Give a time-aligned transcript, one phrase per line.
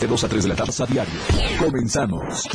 [0.00, 1.14] De 2 a 3 de la tarde a diario.
[1.58, 2.46] Comenzamos.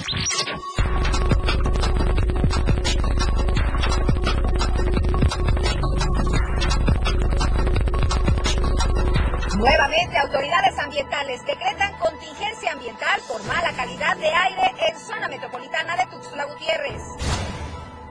[9.58, 16.06] Nuevamente, autoridades ambientales decretan contingencia ambiental por mala calidad de aire en zona metropolitana de
[16.12, 17.02] Tuxtla Gutiérrez.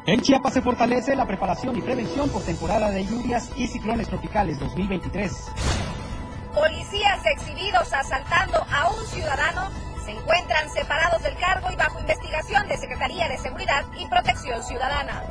[0.07, 4.59] En Chiapas se fortalece la preparación y prevención por temporada de lluvias y ciclones tropicales
[4.59, 5.31] 2023.
[7.21, 9.70] Policías exhibidos asaltando a un ciudadano
[10.05, 15.24] se encuentran separados del cargo y bajo investigación de Secretaría de Seguridad y Protección Ciudadana.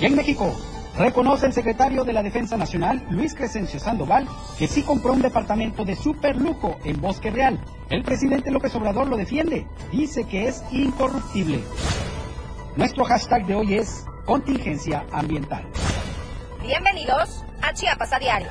[0.00, 0.54] Y en México,
[0.96, 4.28] reconoce el secretario de la Defensa Nacional, Luis Crescencio Sandoval,
[4.58, 7.58] que sí compró un departamento de superlujo en Bosque Real.
[7.90, 11.62] El presidente López Obrador lo defiende, dice que es incorruptible.
[12.76, 15.64] Nuestro hashtag de hoy es contingencia ambiental.
[16.62, 18.48] Bienvenidos a Chiapas a Diario.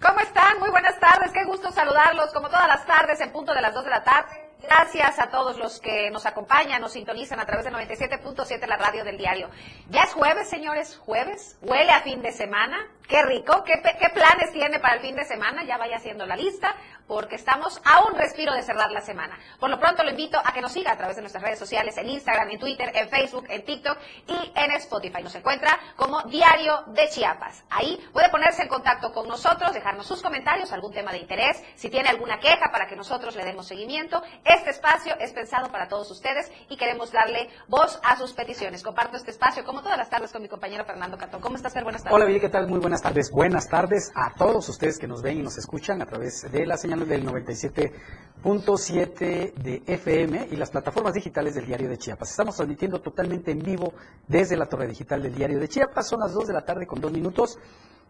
[0.00, 0.58] ¿Cómo están?
[0.58, 1.30] Muy buenas tardes.
[1.32, 4.52] Qué gusto saludarlos como todas las tardes en punto de las 2 de la tarde.
[4.62, 9.04] Gracias a todos los que nos acompañan, nos sintonizan a través de 97.7 la radio
[9.04, 9.50] del diario.
[9.90, 11.58] Ya es jueves, señores, jueves.
[11.62, 12.78] Huele a fin de semana.
[13.08, 13.64] Qué rico.
[13.64, 15.64] ¿Qué, ¿Qué, planes tiene para el fin de semana?
[15.64, 19.38] Ya vaya haciendo la lista porque estamos a un respiro de cerrar la semana.
[19.58, 21.96] Por lo pronto lo invito a que nos siga a través de nuestras redes sociales,
[21.96, 25.22] en Instagram, en Twitter, en Facebook, en TikTok y en Spotify.
[25.22, 27.64] Nos encuentra como Diario de Chiapas.
[27.70, 31.90] Ahí puede ponerse en contacto con nosotros, dejarnos sus comentarios, algún tema de interés, si
[31.90, 34.22] tiene alguna queja para que nosotros le demos seguimiento.
[34.44, 38.82] Este espacio es pensado para todos ustedes y queremos darle voz a sus peticiones.
[38.82, 41.40] Comparto este espacio como todas las tardes con mi compañero Fernando Catón.
[41.40, 41.84] ¿Cómo estás, Fer?
[41.84, 42.16] Buenas tardes.
[42.16, 42.68] Hola, Vivi, ¿qué tal?
[42.68, 43.30] Muy buenas tardes.
[43.30, 46.76] Buenas tardes a todos ustedes que nos ven y nos escuchan a través de la
[46.76, 52.30] señal del 97.7 de FM y las plataformas digitales del Diario de Chiapas.
[52.30, 53.94] Estamos transmitiendo totalmente en vivo
[54.28, 56.06] desde la torre digital del Diario de Chiapas.
[56.06, 57.58] Son las 2 de la tarde con dos minutos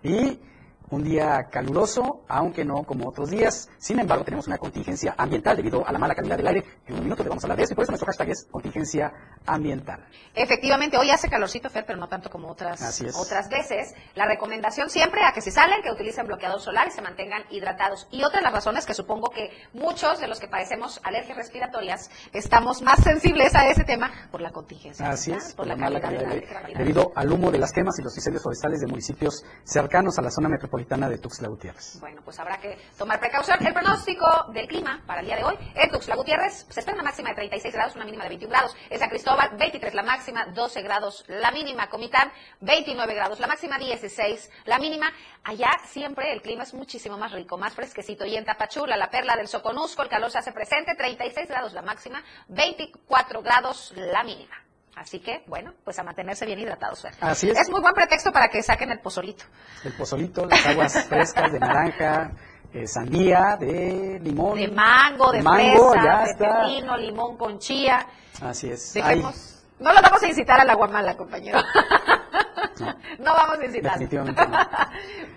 [0.02, 0.40] y
[0.92, 3.70] un día caluroso, aunque no como otros días.
[3.78, 6.64] Sin embargo, tenemos una contingencia ambiental debido a la mala calidad del aire.
[6.86, 8.46] En un minuto le vamos a hablar de eso y por eso nuestro hashtag es
[8.50, 9.12] contingencia
[9.46, 10.06] ambiental.
[10.34, 13.94] Efectivamente, hoy hace calorcito, Fer, pero no tanto como otras, otras veces.
[14.14, 18.06] La recomendación siempre a que si salen, que utilicen bloqueador solar y se mantengan hidratados.
[18.10, 22.10] Y otra de las razones que supongo que muchos de los que padecemos alergias respiratorias
[22.32, 25.08] estamos más sensibles a ese tema por la contingencia.
[25.08, 26.48] Así es, por la, mala calidad del aire.
[26.76, 30.30] Debido al humo de las quemas y los incendios forestales de municipios cercanos a la
[30.30, 31.98] zona metropolitana de Tuxtla Gutiérrez.
[32.00, 33.64] Bueno, pues habrá que tomar precaución.
[33.64, 37.04] El pronóstico del clima para el día de hoy en Tuxtla Gutiérrez se espera una
[37.04, 38.76] máxima de 36 grados, una mínima de 21 grados.
[38.90, 41.88] En San Cristóbal, 23 la máxima, 12 grados la mínima.
[41.88, 45.12] Comitán, 29 grados la máxima, 16 la mínima.
[45.44, 48.26] Allá siempre el clima es muchísimo más rico, más fresquecito.
[48.26, 51.82] Y en Tapachula, la perla del Soconusco, el calor se hace presente, 36 grados la
[51.82, 54.56] máxima, 24 grados la mínima.
[54.96, 57.04] Así que, bueno, pues a mantenerse bien hidratados.
[57.20, 57.58] Así es.
[57.58, 59.44] Es muy buen pretexto para que saquen el pozolito.
[59.84, 62.32] El pozolito, las aguas frescas de naranja,
[62.72, 64.58] eh, sandía, de limón.
[64.58, 68.06] De mango, de, fresa, de pepino, limón con chía.
[68.42, 68.92] Así es.
[68.92, 71.58] Dejemos, no lo vamos a incitar al agua mala, compañero.
[73.18, 73.92] No, vamos a incitar.
[73.92, 74.58] Definitivamente no.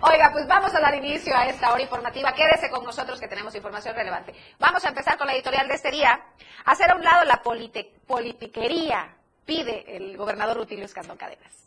[0.02, 2.32] Oiga, pues vamos a dar inicio a esta hora informativa.
[2.32, 4.34] Quédese con nosotros que tenemos información relevante.
[4.58, 6.20] Vamos a empezar con la editorial de este día.
[6.66, 9.15] Hacer a un lado la politiquería
[9.46, 11.65] pide el gobernador Rutilio Escandón Cadenas.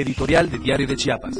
[0.00, 1.38] Editorial de Diario de Chiapas.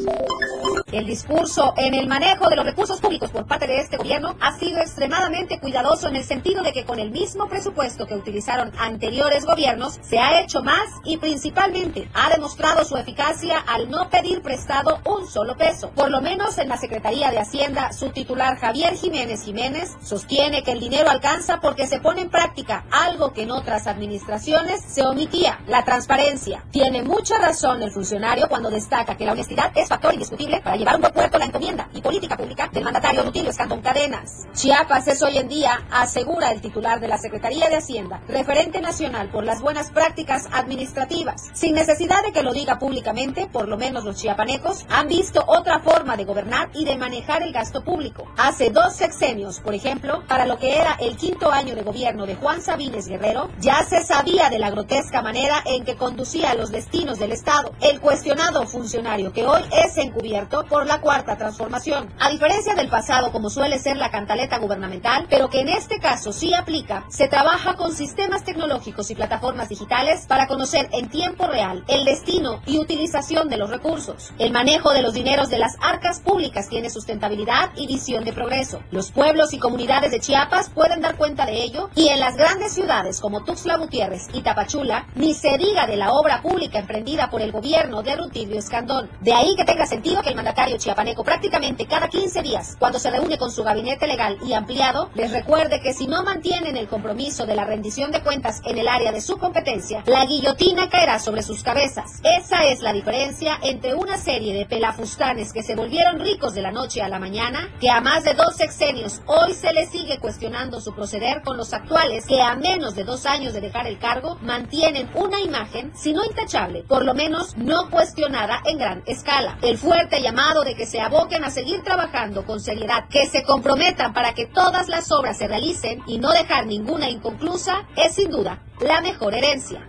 [0.91, 4.58] El discurso en el manejo de los recursos públicos por parte de este gobierno ha
[4.58, 9.44] sido extremadamente cuidadoso en el sentido de que con el mismo presupuesto que utilizaron anteriores
[9.44, 15.00] gobiernos se ha hecho más y principalmente ha demostrado su eficacia al no pedir prestado
[15.04, 15.91] un solo peso.
[15.91, 20.72] Por lo menos en la Secretaría de Hacienda, su titular Javier Jiménez Jiménez sostiene que
[20.72, 25.60] el dinero alcanza porque se pone en práctica algo que en otras administraciones se omitía,
[25.66, 26.64] la transparencia.
[26.70, 30.97] Tiene mucha razón el funcionario cuando destaca que la honestidad es factor indiscutible para llevar
[30.97, 34.47] un buen puerto la encomienda y política pública del mandatario Rutilio Escandón Cadenas.
[34.54, 39.28] Chiapas es hoy en día, asegura el titular de la Secretaría de Hacienda, referente nacional
[39.31, 41.50] por las buenas prácticas administrativas.
[41.53, 45.80] Sin necesidad de que lo diga públicamente, por lo menos los chiapanecos han visto otra
[45.80, 48.27] forma de gobernar y de manejar el gasto público.
[48.36, 52.36] Hace dos sexenios, por ejemplo, para lo que era el quinto año de gobierno de
[52.36, 57.19] Juan Sabines Guerrero, ya se sabía de la grotesca manera en que conducía los destinos
[57.19, 57.72] del Estado.
[57.81, 62.09] El cuestionado funcionario que hoy es encubierto por la cuarta transformación.
[62.21, 66.33] A diferencia del pasado, como suele ser la cantaleta gubernamental, pero que en este caso
[66.33, 71.84] sí aplica, se trabaja con sistemas tecnológicos y plataformas digitales para conocer en tiempo real
[71.89, 74.31] el destino y utilización de los recursos.
[74.39, 78.81] El manejo de los dineros de las arcas públicas tiene sustentabilidad y visión de progreso.
[78.91, 82.72] Los pueblos y comunidades de Chiapas pueden dar cuenta de ello y en las grandes
[82.72, 87.41] ciudades como Tuxtla Gutiérrez y Tapachula, ni se diga de la obra pública emprendida por
[87.41, 89.09] el gobierno de Rutilio Escandón.
[89.22, 93.10] De ahí que tenga sentido que el mandatario chiapaneco prácticamente cada 15 días, cuando se
[93.10, 97.47] reúne con su gabinete legal y ampliado, les recuerde que si no mantienen el compromiso
[97.47, 101.42] de la rendición de cuentas en el área de su competencia, la guillotina caerá sobre
[101.42, 102.21] sus cabezas.
[102.24, 106.71] Esa es la diferencia entre una serie de pelafustanes que se volvieron ricos de la
[106.71, 110.83] noche a la mañana, que a más de dos sexenios hoy se les sigue cuestionando
[110.83, 114.36] su proceder con los actuales que a menos de dos años de dejar el cargo
[114.42, 119.58] mantienen una imagen, si no intachable, por lo menos no cuestionada en gran escala.
[119.62, 124.12] El fuerte llamado de que se aboquen a seguir trabajando con seriedad, que se comprometan
[124.12, 128.62] para que todas las obras se realicen y no dejar ninguna inconclusa, es sin duda
[128.80, 129.88] la mejor herencia.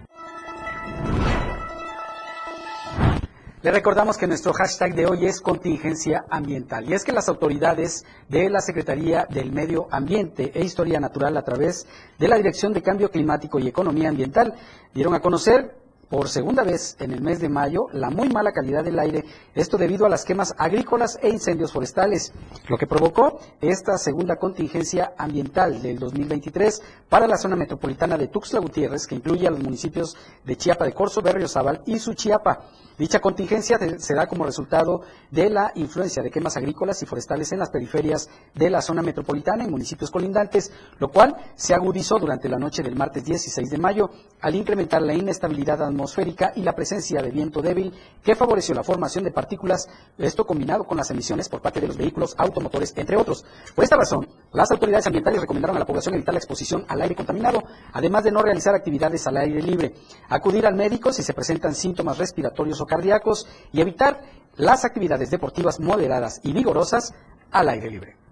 [3.62, 6.90] Le recordamos que nuestro hashtag de hoy es contingencia ambiental.
[6.90, 11.44] Y es que las autoridades de la Secretaría del Medio Ambiente e Historia Natural a
[11.44, 11.86] través
[12.18, 14.54] de la Dirección de Cambio Climático y Economía Ambiental
[14.94, 15.76] dieron a conocer
[16.10, 19.78] por segunda vez en el mes de mayo la muy mala calidad del aire, esto
[19.78, 22.34] debido a las quemas agrícolas e incendios forestales,
[22.68, 28.60] lo que provocó esta segunda contingencia ambiental del 2023 para la zona metropolitana de Tuxtla
[28.60, 32.66] Gutiérrez, que incluye a los municipios de Chiapa de Corzo, Berriozábal y Suchiapa.
[32.98, 37.60] Dicha contingencia se da como resultado de la influencia de quemas agrícolas y forestales en
[37.60, 42.60] las periferias de la zona metropolitana y municipios colindantes, lo cual se agudizó durante la
[42.60, 44.10] noche del martes 16 de mayo
[44.42, 47.94] al incrementar la inestabilidad atmosférica y la presencia de viento débil
[48.24, 49.88] que favoreció la formación de partículas,
[50.18, 53.44] esto combinado con las emisiones por parte de los vehículos automotores, entre otros.
[53.76, 57.16] Por esta razón, las autoridades ambientales recomendaron a la población evitar la exposición al aire
[57.16, 59.94] contaminado, además de no realizar actividades al aire libre,
[60.30, 64.22] acudir al médico si se presentan síntomas respiratorios o cardíacos y evitar
[64.56, 67.14] las actividades deportivas moderadas y vigorosas
[67.52, 68.29] al aire libre.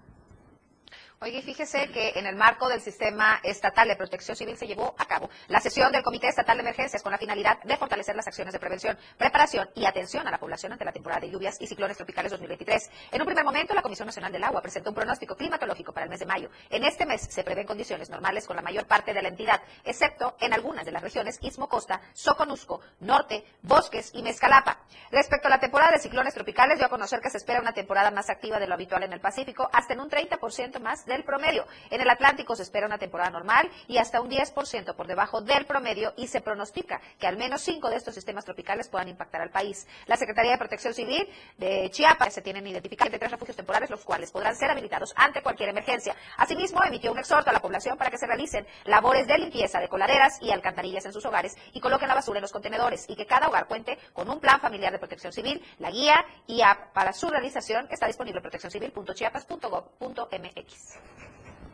[1.20, 5.04] Oye, fíjese que en el marco del Sistema Estatal de Protección Civil se llevó a
[5.04, 8.52] cabo la sesión del Comité Estatal de Emergencias con la finalidad de fortalecer las acciones
[8.52, 11.96] de prevención, preparación y atención a la población ante la temporada de lluvias y ciclones
[11.96, 12.90] tropicales 2023.
[13.10, 16.10] En un primer momento, la Comisión Nacional del Agua presentó un pronóstico climatológico para el
[16.10, 16.50] mes de mayo.
[16.70, 20.36] En este mes se prevén condiciones normales con la mayor parte de la entidad, excepto
[20.38, 24.82] en algunas de las regiones Istmo Costa, Soconusco, Norte, Bosques y Mezcalapa.
[25.10, 28.12] Respecto a la temporada de ciclones tropicales, dio a conocer que se espera una temporada
[28.12, 31.66] más activa de lo habitual en el Pacífico, hasta en un 30% más del promedio.
[31.90, 35.66] En el Atlántico se espera una temporada normal y hasta un 10% por debajo del
[35.66, 39.50] promedio y se pronostica que al menos cinco de estos sistemas tropicales puedan impactar al
[39.50, 39.86] país.
[40.06, 44.04] La Secretaría de Protección Civil de Chiapas se tienen identificados de tres refugios temporales, los
[44.04, 46.14] cuales podrán ser habilitados ante cualquier emergencia.
[46.36, 49.88] Asimismo, emitió un exhorto a la población para que se realicen labores de limpieza de
[49.88, 53.26] coladeras y alcantarillas en sus hogares y coloquen la basura en los contenedores y que
[53.26, 57.12] cada hogar cuente con un plan familiar de protección civil, la guía y app para
[57.12, 60.97] su realización está disponible en proteccioncivil.chiapas.gov.mx.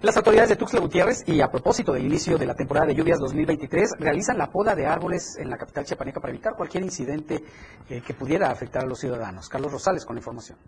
[0.05, 3.19] Las autoridades de Tuxtla Gutiérrez y a propósito del inicio de la temporada de lluvias
[3.19, 7.43] 2023 realizan la poda de árboles en la capital chiapaneca para evitar cualquier incidente
[7.89, 9.49] eh, que pudiera afectar a los ciudadanos.
[9.49, 10.59] Carlos Rosales con información.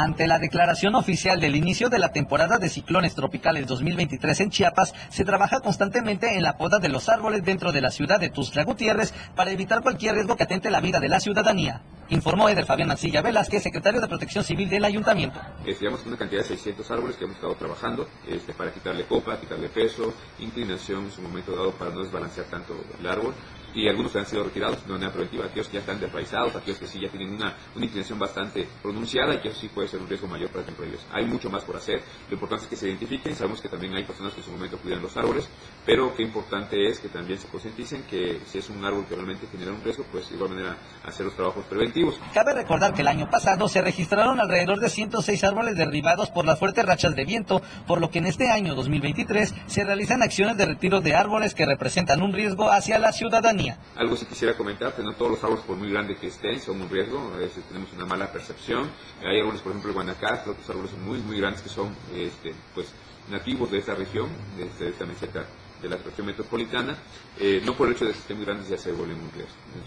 [0.00, 4.94] Ante la declaración oficial del inicio de la temporada de ciclones tropicales 2023 en Chiapas,
[5.10, 8.64] se trabaja constantemente en la poda de los árboles dentro de la ciudad de Tuxtla
[8.64, 11.82] Gutiérrez para evitar cualquier riesgo que atente la vida de la ciudadanía.
[12.08, 15.38] Informó Eder Fabián Mancilla Velázquez, secretario de Protección Civil del Ayuntamiento.
[15.66, 19.68] Llevamos una cantidad de 600 árboles que hemos estado trabajando este, para quitarle copa, quitarle
[19.68, 23.34] peso, inclinación en su momento dado para no desbalancear tanto el árbol
[23.74, 26.78] y algunos que han sido retirados de manera preventiva, aquellos que ya están desraizados, aquellos
[26.78, 30.00] que sí ya tienen una, una inclinación bastante pronunciada y que eso sí puede ser
[30.00, 31.06] un riesgo mayor para ellos.
[31.12, 34.04] Hay mucho más por hacer, lo importante es que se identifiquen, sabemos que también hay
[34.04, 35.48] personas que en su momento cuidan los árboles,
[35.84, 39.46] pero qué importante es que también se concienticen que si es un árbol que realmente
[39.50, 42.18] genera un riesgo, pues de igual manera hacer los trabajos preventivos.
[42.32, 46.58] Cabe recordar que el año pasado se registraron alrededor de 106 árboles derribados por las
[46.58, 50.66] fuertes rachas de viento, por lo que en este año 2023 se realizan acciones de
[50.66, 53.59] retiro de árboles que representan un riesgo hacia la ciudadanía.
[53.96, 56.80] Algo sí quisiera comentar, que no todos los árboles, por muy grandes que estén, son
[56.80, 58.90] un riesgo, a veces tenemos una mala percepción.
[59.22, 62.92] Hay árboles, por ejemplo, el Guanacaste, otros árboles muy, muy grandes que son este, pues,
[63.30, 65.46] nativos de esta región, de, esta meseta
[65.80, 66.94] de la región metropolitana,
[67.38, 69.30] eh, no por el hecho de que estén muy grandes ya se vuelven muy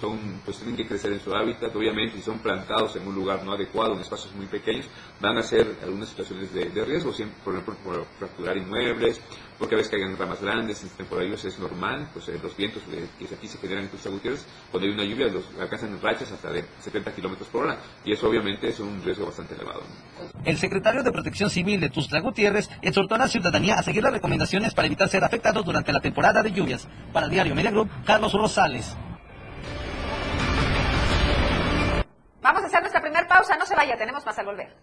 [0.01, 3.44] Son, pues tienen que crecer en su hábitat, obviamente, si son plantados en un lugar
[3.44, 4.88] no adecuado, en espacios muy pequeños,
[5.22, 9.22] van a ser algunas situaciones de, riesgo, siempre, por ejemplo, por fracturar inmuebles,
[9.57, 13.36] porque a veces caigan ramas grandes, en temporada es normal, pues eh, los vientos que
[13.36, 16.65] aquí se generan en Tuxtla Gutiérrez, cuando hay una lluvia los alcanzan rachas hasta de
[16.79, 19.83] 70 kilómetros por hora, y eso obviamente es un riesgo bastante elevado.
[20.43, 24.13] El secretario de Protección Civil de Tuxtla Gutiérrez exhortó a la ciudadanía a seguir las
[24.13, 26.88] recomendaciones para evitar ser afectados durante la temporada de lluvias.
[27.12, 28.95] Para el diario Media Group, Carlos Rosales.
[32.41, 34.75] Vamos a hacer nuestra primera pausa, no se vaya, tenemos más al volver.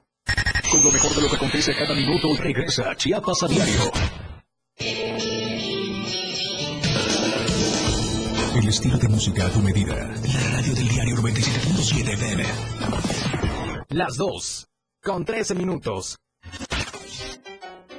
[0.71, 4.30] Con lo mejor de lo que acontece cada minuto, regresa Chiapas a diario.
[4.81, 4.87] El
[8.67, 9.95] estilo de música a tu medida.
[9.95, 10.15] La
[10.53, 12.45] radio del diario 97.7 FM.
[13.91, 14.67] Las dos.
[15.03, 16.17] Con 13 minutos.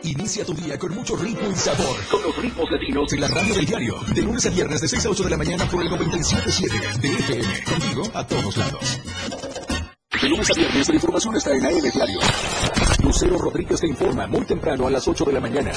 [0.03, 1.95] Inicia tu día con mucho ritmo y sabor.
[2.09, 3.99] Con los ritmos latinos en la radio del diario.
[4.15, 7.09] De lunes a viernes de 6 a 8 de la mañana por el 97.7 de
[7.09, 7.63] FM.
[7.63, 8.99] Contigo a todos lados.
[10.19, 12.19] De lunes a viernes la información está en AM Diario.
[13.03, 15.71] Lucero Rodríguez te informa muy temprano a las 8 de la mañana.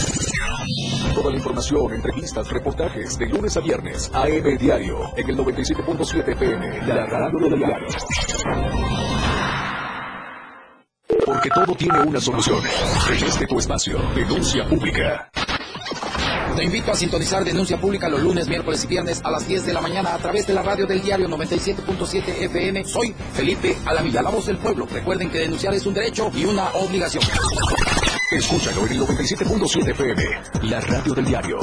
[1.14, 4.10] Toda la información, entrevistas, reportajes de lunes a viernes.
[4.12, 6.86] AM Diario en el 97.7 FM.
[6.88, 7.86] La radio del diario.
[11.24, 12.58] Porque todo tiene una solución.
[13.08, 15.30] En este tu espacio, denuncia pública.
[16.56, 19.72] Te invito a sintonizar Denuncia Pública los lunes, miércoles y viernes a las 10 de
[19.72, 22.84] la mañana a través de la radio del diario 97.7 FM.
[22.84, 24.86] Soy Felipe Alamilla, la voz del pueblo.
[24.86, 27.24] Recuerden que denunciar es un derecho y una obligación.
[28.30, 30.24] Escúchalo en el 97.7 FM,
[30.62, 31.58] la radio del diario.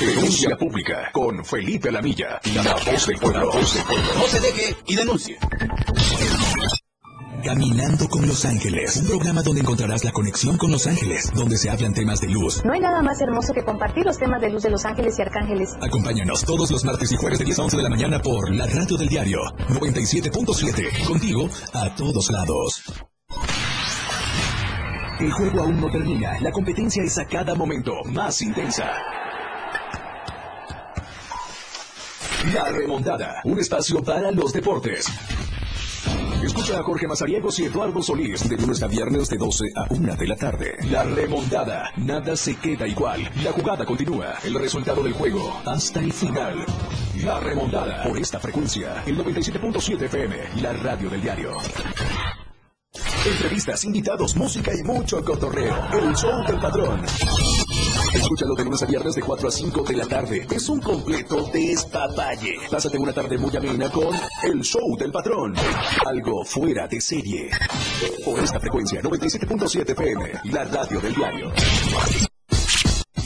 [0.00, 3.52] Denuncia Pública con Felipe Alamilla, la voz del pueblo.
[3.52, 5.38] No se deje y denuncie.
[7.44, 11.70] Caminando con Los Ángeles, un programa donde encontrarás la conexión con Los Ángeles, donde se
[11.70, 12.64] hablan temas de luz.
[12.64, 15.22] No hay nada más hermoso que compartir los temas de luz de Los Ángeles y
[15.22, 15.70] Arcángeles.
[15.80, 18.66] Acompáñanos todos los martes y jueves de 10 a 11 de la mañana por la
[18.66, 22.82] radio del diario 97.7, contigo a todos lados.
[25.22, 28.90] El juego aún no termina, la competencia es a cada momento más intensa.
[32.52, 35.06] La remontada, un espacio para los deportes.
[36.42, 40.16] Escucha a Jorge Mazariegos y Eduardo Solís de lunes a viernes de 12 a 1
[40.16, 40.76] de la tarde.
[40.90, 41.92] La remontada.
[41.98, 43.30] Nada se queda igual.
[43.44, 44.34] La jugada continúa.
[44.42, 46.66] El resultado del juego hasta el final.
[47.24, 48.02] La remontada.
[48.02, 49.04] Por esta frecuencia.
[49.06, 50.36] El 97.7 FM.
[50.60, 51.52] La radio del diario.
[53.32, 55.74] Entrevistas, invitados, música y mucho cotorreo.
[55.92, 57.02] El show del padrón.
[58.14, 60.46] Escúchalo de lunes a viernes de 4 a 5 de la tarde.
[60.50, 62.56] Es un completo despapalle.
[62.70, 65.54] Pásate una tarde muy amena con El Show del Patrón.
[66.06, 67.50] Algo fuera de serie.
[68.22, 71.52] Por esta frecuencia, 97.7 FM, la radio del diario.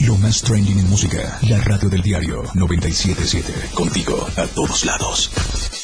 [0.05, 3.75] Lo más trending en música, la radio del diario 977.
[3.75, 5.76] Contigo a todos lados.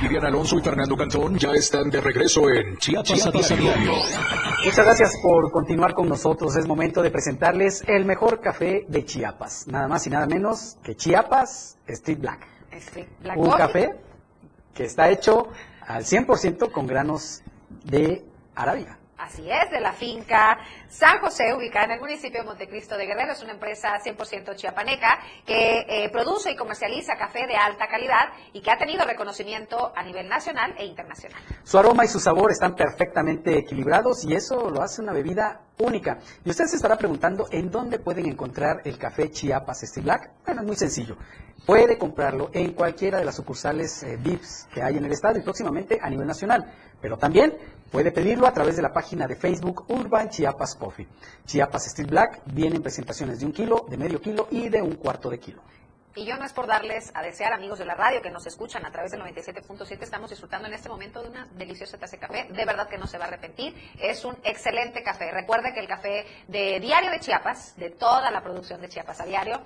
[0.00, 3.92] Vivian Alonso y Fernando Cantón ya están de regreso en Chiapas, a diario.
[4.64, 6.54] Muchas gracias por continuar con nosotros.
[6.56, 9.66] Es momento de presentarles el mejor café de Chiapas.
[9.68, 12.46] Nada más y nada menos que Chiapas Street Black.
[13.36, 13.96] Un café
[14.74, 15.48] que está hecho
[15.86, 17.42] al 100% con granos
[17.84, 18.24] de
[18.54, 18.98] arábiga.
[19.16, 20.58] Así es, de la finca
[20.96, 23.32] San José, ubicada en el municipio de Montecristo de Guerrero.
[23.32, 28.62] Es una empresa 100% chiapaneca que eh, produce y comercializa café de alta calidad y
[28.62, 31.38] que ha tenido reconocimiento a nivel nacional e internacional.
[31.64, 36.18] Su aroma y su sabor están perfectamente equilibrados y eso lo hace una bebida única.
[36.46, 40.30] Y usted se estará preguntando en dónde pueden encontrar el café Chiapas Steel Black.
[40.46, 41.18] Bueno, es muy sencillo.
[41.66, 45.42] Puede comprarlo en cualquiera de las sucursales eh, VIPs que hay en el estado y
[45.42, 46.72] próximamente a nivel nacional.
[47.00, 47.54] Pero también
[47.90, 50.76] puede pedirlo a través de la página de Facebook Urban Chiapas
[51.44, 54.96] Chiapas Steel Black viene en presentaciones de un kilo, de medio kilo y de un
[54.96, 55.62] cuarto de kilo.
[56.16, 58.86] Y yo no es por darles a desear, amigos de la radio que nos escuchan
[58.86, 62.48] a través del 97.7, estamos disfrutando en este momento de una deliciosa taza de café.
[62.50, 63.74] De verdad que no se va a arrepentir.
[64.00, 65.30] Es un excelente café.
[65.30, 69.26] Recuerde que el café de Diario de Chiapas, de toda la producción de Chiapas a
[69.26, 69.60] diario,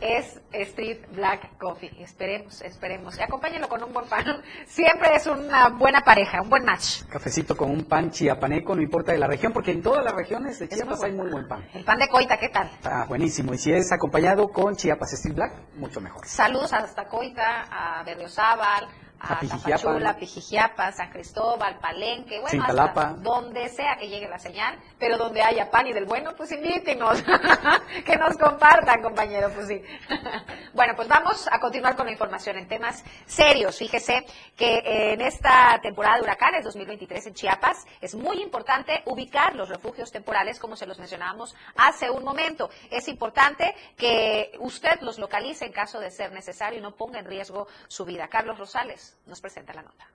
[0.00, 1.90] es Street Black Coffee.
[2.00, 3.18] Esperemos, esperemos.
[3.18, 4.24] Y acompáñenlo con un buen pan.
[4.66, 7.04] Siempre es una buena pareja, un buen match.
[7.08, 10.58] Cafecito con un pan chiapaneco, no importa de la región, porque en todas las regiones
[10.58, 11.66] de Chiapas hay muy buen pan.
[11.74, 12.70] El pan de coita, ¿qué tal?
[12.84, 13.54] Ah, buenísimo.
[13.54, 16.26] Y si es acompañado con Chiapas Street Black, mucho mejor.
[16.26, 18.88] Saludos hasta Coita, a Berriozábal,
[19.20, 20.16] a Apijijiapa, Tapachula.
[20.16, 25.70] Pijijiapa, San Cristóbal, Palenque, bueno, hasta donde sea que llegue la señal, pero donde haya
[25.70, 27.22] pan y del bueno, pues invítenos,
[28.04, 29.82] que nos compartan, compañero, pues sí.
[30.74, 33.78] bueno, pues vamos a continuar con la información en temas serios.
[33.78, 34.24] Fíjese
[34.56, 40.12] que en esta temporada de huracanes 2023 en Chiapas es muy importante ubicar los refugios
[40.12, 42.70] temporales, como se los mencionábamos hace un momento.
[42.90, 47.26] Es importante que usted los localice en caso de ser necesario y no ponga en
[47.26, 48.28] riesgo su vida.
[48.28, 50.08] Carlos Rosales nos presenta la nota.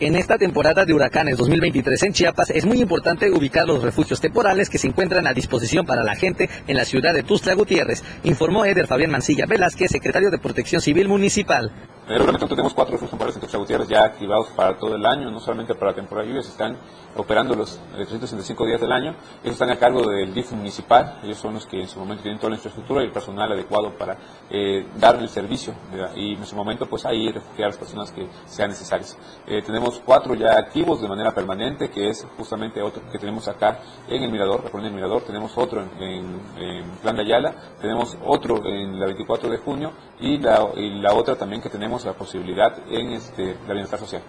[0.00, 4.70] En esta temporada de huracanes 2023 en Chiapas es muy importante ubicar los refugios temporales
[4.70, 8.64] que se encuentran a disposición para la gente en la ciudad de Tuxtla Gutiérrez, informó
[8.64, 11.72] Eder Fabián Mancilla Velázquez, secretario de Protección Civil Municipal.
[12.08, 15.30] En el reglamento tenemos cuatro temporales en Tuxtla Gutiérrez ya activados para todo el año,
[15.30, 16.78] no solamente para la temporada de lluvias, están
[17.14, 19.10] operando los eh, 365 días del año.
[19.42, 22.38] Ellos están a cargo del DIF municipal, ellos son los que en su momento tienen
[22.38, 24.16] toda la infraestructura y el personal adecuado para
[24.48, 25.74] eh, dar el servicio
[26.16, 29.14] y en su momento pues ahí refugiar a las personas que sean necesarias.
[29.46, 33.80] Eh, tenemos cuatro ya activos de manera permanente, que es justamente otro que tenemos acá
[34.08, 38.16] en el Mirador, colonia del Mirador, tenemos otro en, en, en Plan de Ayala, tenemos
[38.24, 42.14] otro en la 24 de junio y la, y la otra también que tenemos la
[42.14, 44.22] posibilidad en este, la bienestar social.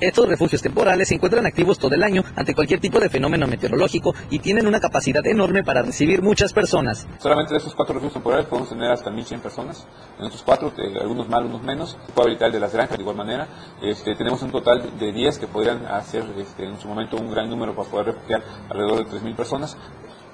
[0.00, 4.14] Estos refugios temporales se encuentran activos todo el año ante cualquier tipo de fenómeno meteorológico
[4.30, 7.06] y tienen una capacidad enorme para recibir muchas personas.
[7.18, 9.86] Solamente de esos cuatro refugios temporales podemos tener hasta 1.100 personas.
[10.18, 11.96] En estos cuatro, eh, algunos más, algunos menos.
[12.14, 13.46] Puede habilitar el de las granjas de igual manera.
[13.82, 17.48] Este, tenemos un total de 10 que podrían hacer este, en su momento un gran
[17.48, 19.76] número para poder refugiar alrededor de 3.000 personas.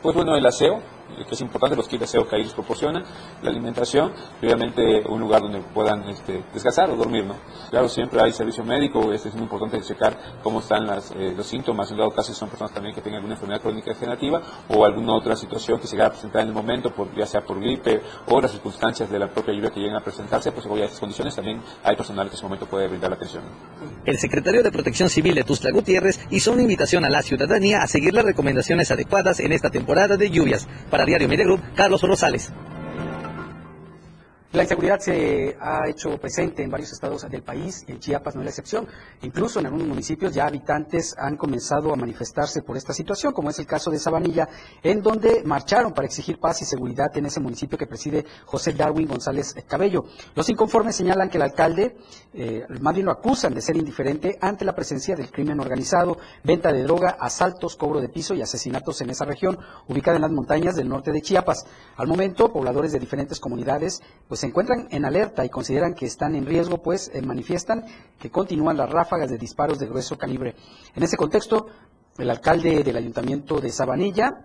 [0.01, 0.81] Pues bueno, el aseo,
[1.27, 3.03] que es importante, los kits de aseo que ahí les proporcionan,
[3.43, 7.35] la alimentación, y obviamente un lugar donde puedan este, descansar o dormir, ¿no?
[7.71, 11.47] Claro, siempre hay servicio médico, este es muy importante checar cómo están las, eh, los
[11.47, 15.15] síntomas, en dado caso son personas también que tengan alguna enfermedad crónica degenerativa o alguna
[15.15, 18.01] otra situación que se llega a presentar en el momento, por, ya sea por gripe
[18.29, 21.35] o las circunstancias de la propia lluvia que lleguen a presentarse, pues obviamente estas condiciones
[21.35, 23.43] también hay personal que en ese momento puede brindar la atención.
[24.05, 27.89] El secretario de Protección Civil de Tuxtla Gutiérrez hizo una invitación a la ciudadanía a
[27.89, 29.88] seguir las recomendaciones adecuadas en esta temporada
[30.19, 30.69] de lluvias.
[30.91, 32.53] Para Diario Media Group, Carlos Rosales.
[34.51, 38.47] La inseguridad se ha hecho presente en varios estados del país, en Chiapas no es
[38.47, 38.87] la excepción.
[39.21, 43.59] Incluso en algunos municipios ya habitantes han comenzado a manifestarse por esta situación, como es
[43.59, 44.49] el caso de Sabanilla,
[44.83, 49.07] en donde marcharon para exigir paz y seguridad en ese municipio que preside José Darwin
[49.07, 50.07] González Cabello.
[50.35, 51.99] Los inconformes señalan que el alcalde,
[52.33, 56.73] eh, más bien lo acusan de ser indiferente ante la presencia del crimen organizado, venta
[56.73, 60.75] de droga, asaltos, cobro de piso y asesinatos en esa región, ubicada en las montañas
[60.75, 61.67] del norte de Chiapas.
[61.99, 66.47] Al momento, pobladores de diferentes comunidades pues encuentran en alerta y consideran que están en
[66.47, 67.85] riesgo, pues eh, manifiestan
[68.19, 70.55] que continúan las ráfagas de disparos de grueso calibre.
[70.95, 71.67] En ese contexto,
[72.19, 74.45] el alcalde del ayuntamiento de Sabanilla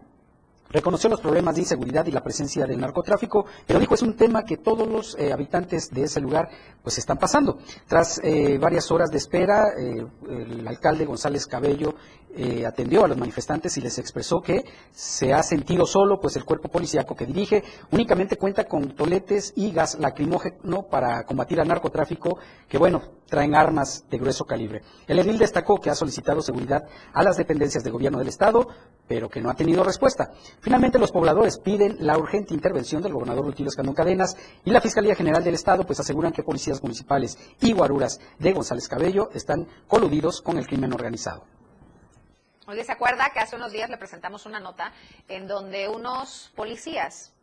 [0.69, 4.43] reconoció los problemas de inseguridad y la presencia del narcotráfico, pero dijo es un tema
[4.43, 6.49] que todos los eh, habitantes de ese lugar
[6.81, 7.57] pues están pasando.
[7.87, 11.95] Tras eh, varias horas de espera, el alcalde González Cabello
[12.35, 16.45] eh, atendió a los manifestantes y les expresó que se ha sentido solo, pues el
[16.45, 22.37] cuerpo policíaco que dirige únicamente cuenta con toletes y gas lacrimógeno para combatir al narcotráfico,
[22.67, 24.81] que bueno, traen armas de grueso calibre.
[25.07, 28.67] El edil destacó que ha solicitado seguridad a las dependencias del gobierno del estado,
[29.07, 30.31] pero que no ha tenido respuesta.
[30.59, 35.15] Finalmente, los pobladores piden la urgente intervención del gobernador Rutilio Escandón Cadenas y la Fiscalía
[35.15, 40.41] General del Estado, pues aseguran que policías municipales y guaruras de González Cabello están coludidos
[40.41, 41.43] con el crimen organizado.
[42.65, 44.93] Oye, ¿se acuerda que hace unos días le presentamos una nota
[45.27, 47.33] en donde unos policías,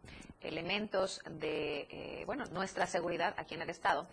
[0.40, 4.06] elementos de, eh, bueno, nuestra seguridad aquí en el Estado,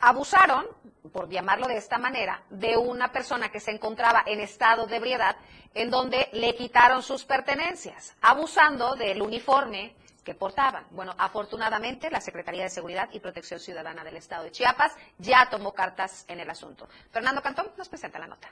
[0.00, 0.66] abusaron,
[1.12, 5.36] por llamarlo de esta manera, de una persona que se encontraba en estado de ebriedad,
[5.74, 10.84] en donde le quitaron sus pertenencias, abusando del uniforme que portaban.
[10.90, 15.72] Bueno, afortunadamente la Secretaría de Seguridad y Protección Ciudadana del Estado de Chiapas ya tomó
[15.72, 16.88] cartas en el asunto.
[17.10, 18.48] Fernando Cantón nos presenta la nota.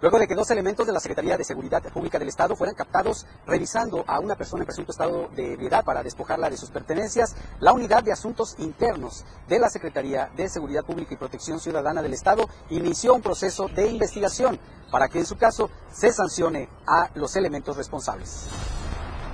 [0.00, 3.26] Luego de que dos elementos de la Secretaría de Seguridad Pública del Estado fueran captados
[3.46, 7.74] revisando a una persona en presunto estado de ebriedad para despojarla de sus pertenencias, la
[7.74, 12.48] Unidad de Asuntos Internos de la Secretaría de Seguridad Pública y Protección Ciudadana del Estado
[12.70, 14.58] inició un proceso de investigación
[14.90, 18.48] para que en su caso se sancione a los elementos responsables.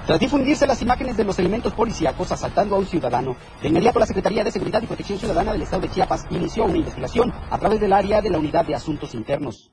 [0.05, 4.07] Tras difundirse las imágenes de los elementos policíacos asaltando a un ciudadano, de inmediato la
[4.07, 7.81] Secretaría de Seguridad y Protección Ciudadana del Estado de Chiapas inició una investigación a través
[7.81, 9.73] del área de la Unidad de Asuntos Internos.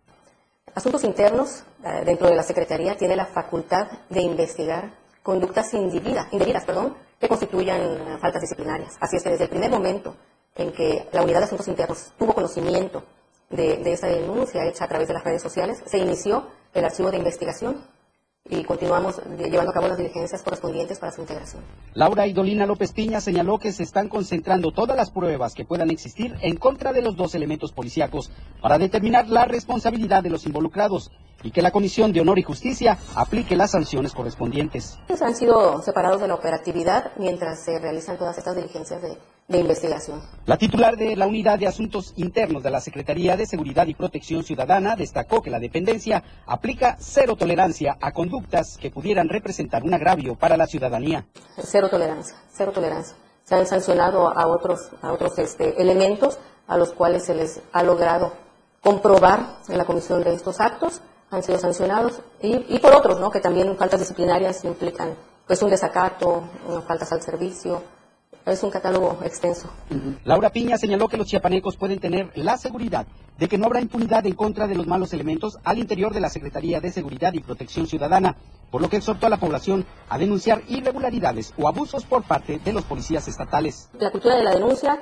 [0.75, 6.65] Asuntos Internos, eh, dentro de la Secretaría, tiene la facultad de investigar conductas indebida- indebidas
[6.65, 8.97] perdón, que constituyan eh, faltas disciplinarias.
[8.99, 10.15] Así es que desde el primer momento
[10.55, 13.03] en que la Unidad de Asuntos Internos tuvo conocimiento
[13.49, 17.11] de, de esa denuncia hecha a través de las redes sociales, se inició el archivo
[17.11, 17.81] de investigación
[18.49, 21.63] y continuamos llevando a cabo las diligencias correspondientes para su integración.
[21.93, 26.35] Laura Idolina López Piña señaló que se están concentrando todas las pruebas que puedan existir
[26.41, 31.09] en contra de los dos elementos policíacos para determinar la responsabilidad de los involucrados
[31.43, 34.97] y que la Comisión de Honor y Justicia aplique las sanciones correspondientes.
[35.21, 40.21] Han sido separados de la operatividad mientras se realizan todas estas diligencias de, de investigación.
[40.45, 44.43] La titular de la Unidad de Asuntos Internos de la Secretaría de Seguridad y Protección
[44.43, 50.35] Ciudadana destacó que la dependencia aplica cero tolerancia a conductas que pudieran representar un agravio
[50.35, 51.25] para la ciudadanía.
[51.61, 53.15] Cero tolerancia, cero tolerancia.
[53.43, 57.83] Se han sancionado a otros, a otros este, elementos a los cuales se les ha
[57.83, 58.33] logrado
[58.81, 61.01] comprobar en la comisión de estos actos
[61.33, 63.29] han sido sancionados y, y por otros, ¿no?
[63.31, 65.15] que también faltas disciplinarias implican
[65.45, 66.43] pues un desacato,
[66.87, 67.83] faltas al servicio,
[68.45, 69.69] es un catálogo extenso.
[70.25, 74.25] Laura Piña señaló que los chiapanecos pueden tener la seguridad de que no habrá impunidad
[74.25, 77.87] en contra de los malos elementos al interior de la Secretaría de Seguridad y Protección
[77.87, 78.35] Ciudadana,
[78.69, 82.73] por lo que exhortó a la población a denunciar irregularidades o abusos por parte de
[82.73, 83.89] los policías estatales.
[83.97, 84.99] La cultura de la denuncia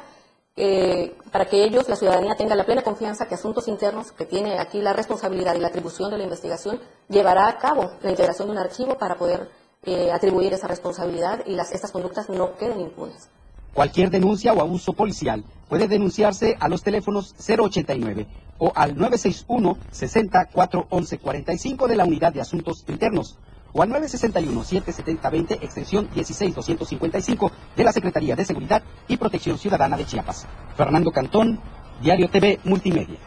[1.32, 4.82] para que ellos, la ciudadanía, tenga la plena confianza que Asuntos Internos, que tiene aquí
[4.82, 8.60] la responsabilidad y la atribución de la investigación, llevará a cabo la integración de un
[8.60, 9.50] archivo para poder
[9.84, 13.30] eh, atribuir esa responsabilidad y las, estas conductas no queden impunes.
[13.74, 20.50] Cualquier denuncia o abuso policial puede denunciarse a los teléfonos 089 o al 961 60
[20.54, 23.40] 411 45 de la Unidad de Asuntos Internos
[23.74, 30.48] o al 961-770-20, extensión 16255 de la Secretaría de Seguridad y Protección Ciudadana de Chiapas.
[30.76, 31.60] Fernando Cantón,
[32.02, 33.18] Diario TV Multimedia.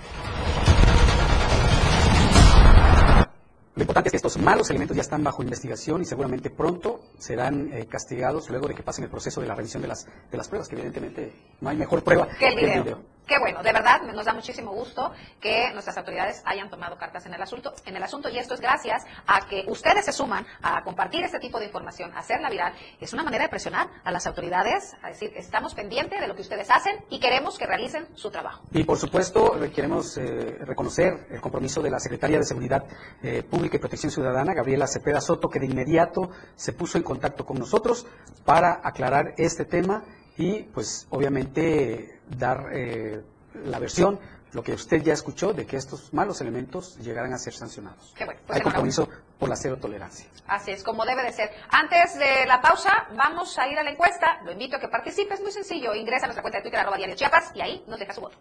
[3.76, 7.72] Lo importante es que estos malos elementos ya están bajo investigación y seguramente pronto serán
[7.72, 10.48] eh, castigados luego de que pasen el proceso de la revisión de las, de las
[10.48, 13.13] pruebas, que evidentemente no hay mejor prueba que el video.
[13.26, 15.10] Qué bueno, de verdad nos da muchísimo gusto
[15.40, 18.60] que nuestras autoridades hayan tomado cartas en el asunto, en el asunto y esto es
[18.60, 22.74] gracias a que ustedes se suman a compartir este tipo de información, a hacerla viral.
[23.00, 26.42] Es una manera de presionar a las autoridades, a decir, estamos pendientes de lo que
[26.42, 28.62] ustedes hacen y queremos que realicen su trabajo.
[28.72, 32.84] Y por supuesto, queremos eh, reconocer el compromiso de la Secretaría de Seguridad
[33.22, 37.46] eh, Pública y Protección Ciudadana, Gabriela Cepeda Soto, que de inmediato se puso en contacto
[37.46, 38.06] con nosotros
[38.44, 40.04] para aclarar este tema
[40.37, 43.22] y pues obviamente dar eh,
[43.64, 44.18] la versión,
[44.52, 48.12] lo que usted ya escuchó, de que estos malos elementos llegarán a ser sancionados.
[48.16, 49.08] Qué bueno, pues Hay compromiso
[49.38, 50.26] por la cero tolerancia.
[50.46, 51.50] Así es, como debe de ser.
[51.70, 54.40] Antes de la pausa, vamos a ir a la encuesta.
[54.44, 55.94] Lo invito a que participe, es muy sencillo.
[55.94, 58.37] Ingresa a nuestra cuenta de Twitter, arroba diario Chiapas, y ahí nos deja su voto.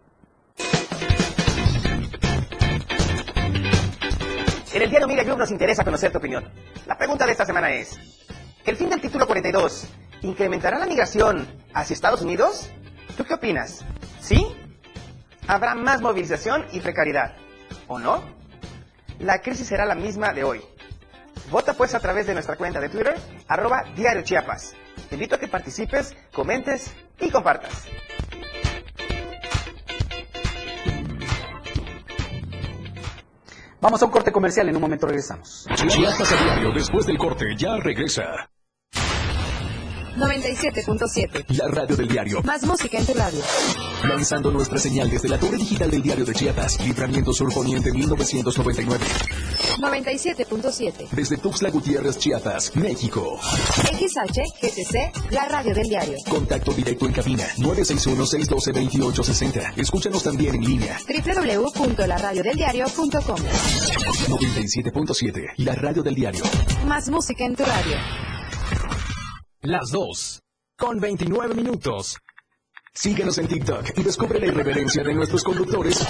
[4.74, 6.52] En el diario Mira Club nos interesa conocer tu opinión.
[6.88, 7.96] La pregunta de esta semana es,
[8.66, 9.88] ¿el fin del título 42
[10.22, 12.72] incrementará la migración hacia Estados Unidos?
[13.18, 13.84] ¿Tú qué opinas?
[14.20, 14.46] ¿Sí?
[15.48, 17.36] ¿Habrá más movilización y precariedad?
[17.88, 18.24] ¿O no?
[19.20, 20.62] La crisis será la misma de hoy.
[21.52, 23.16] Vota pues a través de nuestra cuenta de Twitter,
[23.48, 24.74] arroba Diario Chiapas.
[25.10, 27.86] Te invito a que participes, comentes y compartas.
[33.82, 35.68] Vamos a un corte comercial, en un momento regresamos.
[35.76, 38.50] Chiapas a diario, después del corte, ya regresa.
[40.18, 41.46] 97.7.
[41.58, 42.42] La radio del diario.
[42.44, 43.40] Más música en tu radio.
[44.04, 49.06] Lanzando nuestra señal desde la torre digital del diario de Chiapas, Libramiento Sur Poniente 1999.
[49.80, 51.10] 97.7.
[51.12, 53.40] Desde Tuxtla Gutiérrez, Chiapas, México.
[53.42, 56.18] XH, GTC, la radio del diario.
[56.30, 59.74] Contacto directo en cabina 961-612-2860.
[59.78, 60.98] Escúchanos también en línea.
[61.08, 63.40] www.laradiodeldiario.com
[64.28, 65.54] 97.7.
[65.58, 66.44] La radio del diario.
[66.86, 68.33] Más música en tu radio.
[69.64, 70.42] Las 2.
[70.78, 72.18] Con 29 minutos.
[72.94, 76.06] Síguenos en TikTok y descubre la irreverencia de nuestros conductores.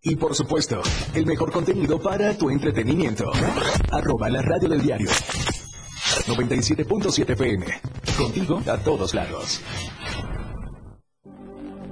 [0.00, 0.80] Y por supuesto,
[1.12, 3.32] el mejor contenido para tu entretenimiento.
[3.90, 5.10] Arroba la radio del diario.
[5.10, 7.66] 97.7 PM.
[8.16, 9.60] Contigo a todos lados.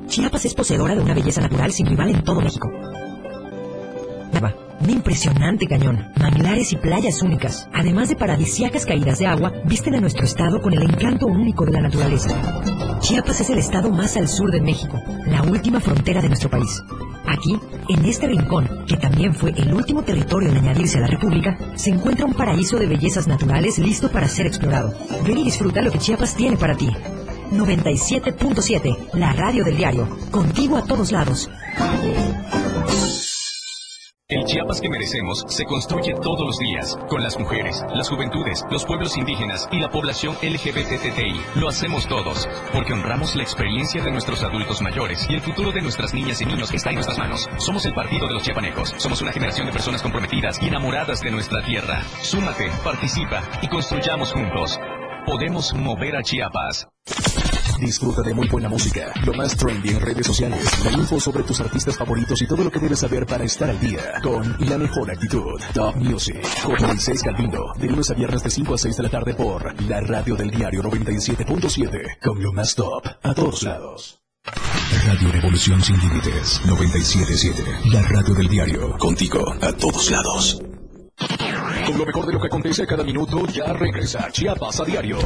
[0.07, 2.71] Chiapas es poseedora de una belleza natural sin rival en todo México.
[4.33, 9.95] Nava, un impresionante cañón, manglares y playas únicas, además de paradisíacas caídas de agua, visten
[9.95, 12.31] a nuestro estado con el encanto único de la naturaleza.
[13.01, 16.83] Chiapas es el estado más al sur de México, la última frontera de nuestro país.
[17.27, 17.59] Aquí,
[17.89, 21.91] en este rincón, que también fue el último territorio en añadirse a la República, se
[21.91, 24.95] encuentra un paraíso de bellezas naturales listo para ser explorado.
[25.27, 26.89] Ven y disfruta lo que Chiapas tiene para ti.
[27.53, 31.49] 97.7, la radio del diario, contigo a todos lados.
[34.29, 38.85] El Chiapas que merecemos se construye todos los días, con las mujeres, las juventudes, los
[38.85, 41.61] pueblos indígenas y la población LGBTTI.
[41.61, 45.81] Lo hacemos todos, porque honramos la experiencia de nuestros adultos mayores y el futuro de
[45.81, 47.49] nuestras niñas y niños que está en nuestras manos.
[47.59, 51.31] Somos el partido de los chiapanecos, somos una generación de personas comprometidas y enamoradas de
[51.31, 52.03] nuestra tierra.
[52.21, 54.77] Súmate, participa y construyamos juntos.
[55.25, 56.89] Podemos mover a Chiapas.
[57.79, 61.61] Disfruta de muy buena música, lo más trendy en redes sociales, la info sobre tus
[61.61, 65.11] artistas favoritos y todo lo que debes saber para estar al día con la mejor
[65.11, 65.61] actitud.
[65.75, 69.09] Top Music con Moisés Calvino, de lunes a viernes de 5 a 6 de la
[69.11, 74.21] tarde por la radio del diario 97.7 con lo más top a todos lados.
[75.07, 80.63] Radio Revolución sin límites 97.7, la radio del diario, contigo a todos lados.
[81.87, 85.19] Con lo mejor de lo que acontece cada minuto, ya regresa Chiapas a diario.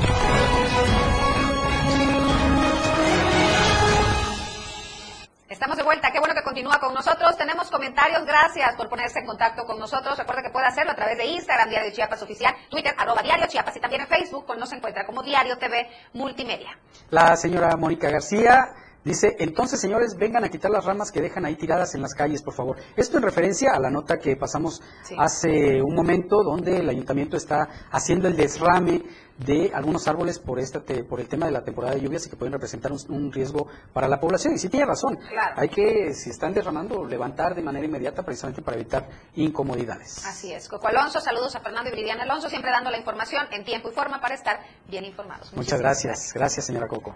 [5.51, 7.37] Estamos de vuelta, qué bueno que continúa con nosotros.
[7.37, 10.17] Tenemos comentarios, gracias por ponerse en contacto con nosotros.
[10.17, 13.77] Recuerda que puede hacerlo a través de Instagram, Diario Chiapas Oficial, Twitter, arroba Diario Chiapas
[13.77, 16.79] y también en Facebook, nos se encuentra como Diario TV Multimedia.
[17.11, 18.69] La señora Mónica García
[19.03, 22.43] Dice, entonces señores, vengan a quitar las ramas que dejan ahí tiradas en las calles,
[22.43, 22.77] por favor.
[22.97, 24.83] Esto en referencia a la nota que pasamos
[25.17, 29.03] hace un momento, donde el ayuntamiento está haciendo el desrame
[29.39, 32.37] de algunos árboles por este por el tema de la temporada de lluvias y que
[32.37, 34.55] pueden representar un, riesgo para la población.
[34.55, 35.19] Y sí tiene razón,
[35.57, 40.27] hay que, si están derramando, levantar de manera inmediata precisamente para evitar incomodidades.
[40.27, 40.69] Así es.
[40.69, 43.93] Coco Alonso, saludos a Fernando y Viridiana Alonso, siempre dando la información en tiempo y
[43.93, 45.53] forma para estar bien informados.
[45.55, 46.33] Muchas gracias.
[46.35, 47.15] gracias, señora Coco.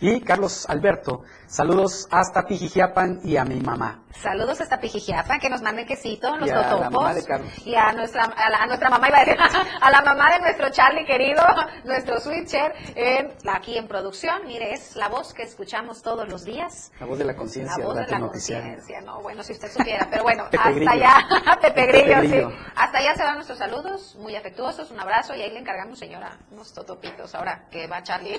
[0.00, 4.04] Y Carlos Alberto, saludos hasta Pijijiapan y a mi mamá.
[4.12, 7.66] Saludos hasta Pijijiapan, que nos mande quesito, los y a la mamá de Carlos.
[7.66, 9.36] Y a nuestra, a, nuestra mamá, iba a decir,
[9.80, 11.42] a la mamá de nuestro Charlie querido,
[11.84, 12.74] nuestro switcher,
[13.52, 14.46] aquí en producción.
[14.46, 16.92] Mire, es la voz que escuchamos todos los días.
[17.00, 20.06] La voz de la conciencia, La voz de la conciencia, no, bueno, si usted supiera,
[20.10, 21.26] pero bueno, hasta allá,
[21.60, 22.56] Pepe Grillo, sí.
[22.76, 26.38] Hasta allá se van nuestros saludos, muy afectuosos, un abrazo, y ahí le encargamos, señora,
[26.52, 28.36] unos totopitos, ahora que va Charlie,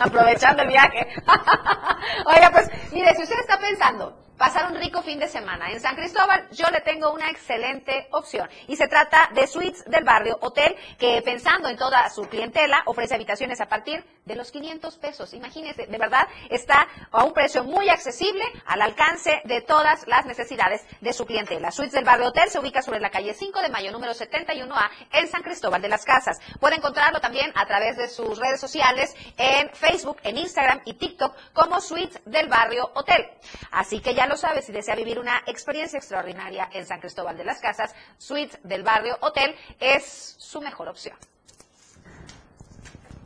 [0.00, 0.91] aprovechando el viaje.
[2.26, 5.94] Oiga, pues, mire, si usted está pensando pasar un rico fin de semana en San
[5.94, 8.50] Cristóbal, yo le tengo una excelente opción.
[8.66, 13.14] Y se trata de Suites del Barrio Hotel, que pensando en toda su clientela, ofrece
[13.14, 15.32] habitaciones a partir de los 500 pesos.
[15.34, 20.84] Imagínense, de verdad, está a un precio muy accesible, al alcance de todas las necesidades
[21.00, 21.70] de su clientela.
[21.70, 25.28] Suites del Barrio Hotel se ubica sobre la calle 5 de mayo, número 71A, en
[25.28, 26.40] San Cristóbal de las Casas.
[26.58, 31.32] Puede encontrarlo también a través de sus redes sociales, en Facebook, en Instagram y TikTok,
[31.52, 33.24] como Suites del Barrio Hotel.
[33.70, 37.44] Así que ya lo sabe, si desea vivir una experiencia extraordinaria en San Cristóbal de
[37.44, 41.16] las Casas, Suites del Barrio Hotel es su mejor opción.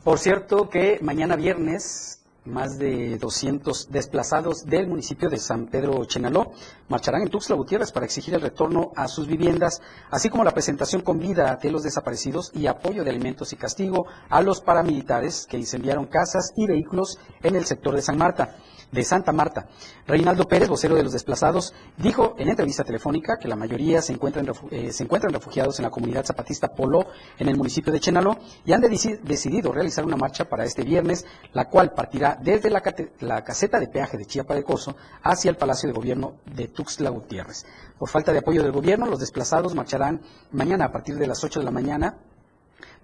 [0.03, 2.17] Por cierto que mañana viernes
[2.47, 6.53] más de 200 desplazados del municipio de San Pedro Chenaló
[6.87, 11.01] marcharán en Tuxtla Gutiérrez para exigir el retorno a sus viviendas, así como la presentación
[11.01, 15.57] con vida de los desaparecidos y apoyo de alimentos y castigo a los paramilitares que
[15.57, 18.55] incendiaron casas y vehículos en el sector de San Marta
[18.91, 19.67] de Santa Marta.
[20.05, 24.47] Reinaldo Pérez, vocero de los desplazados, dijo en entrevista telefónica que la mayoría se encuentran,
[24.71, 28.73] eh, se encuentran refugiados en la comunidad zapatista Polo, en el municipio de Chenaló, y
[28.73, 32.81] han decidido realizar una marcha para este viernes, la cual partirá desde la,
[33.19, 37.09] la caseta de peaje de Chiapa de Coso hacia el Palacio de Gobierno de Tuxtla
[37.09, 37.65] Gutiérrez.
[37.97, 40.21] Por falta de apoyo del gobierno, los desplazados marcharán
[40.51, 42.17] mañana a partir de las 8 de la mañana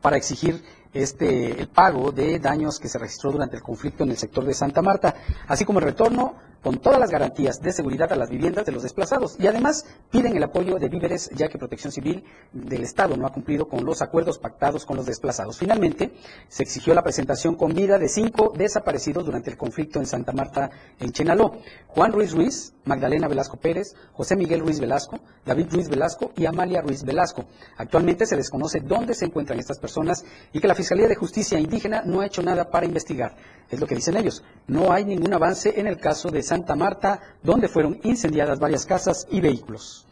[0.02, 0.64] para exigir
[0.94, 4.54] este, el pago de daños que se registró durante el conflicto en el sector de
[4.54, 5.16] Santa Marta,
[5.48, 8.84] así como el retorno con todas las garantías de seguridad a las viviendas de los
[8.84, 13.28] desplazados y además piden el apoyo de víveres ya que Protección Civil del Estado no
[13.28, 15.58] ha cumplido con los acuerdos pactados con los desplazados.
[15.58, 16.14] Finalmente,
[16.48, 20.72] se exigió la presentación con vida de cinco desaparecidos durante el conflicto en Santa Marta,
[21.00, 21.58] en Chenaló.
[21.88, 26.82] Juan Ruiz Ruiz, Magdalena Velasco Pérez, José Miguel Ruiz Velasco, David Ruiz Velasco y Amalia
[26.82, 27.46] Ruiz Velasco.
[27.78, 32.02] Actualmente se desconoce dónde se encuentran estas personas y que la Fiscalía de Justicia Indígena
[32.06, 33.38] no ha hecho nada para investigar.
[33.70, 34.44] Es lo que dicen ellos.
[34.68, 39.26] No hay ningún avance en el caso de Santa Marta, donde fueron incendiadas varias casas
[39.32, 40.06] y vehículos.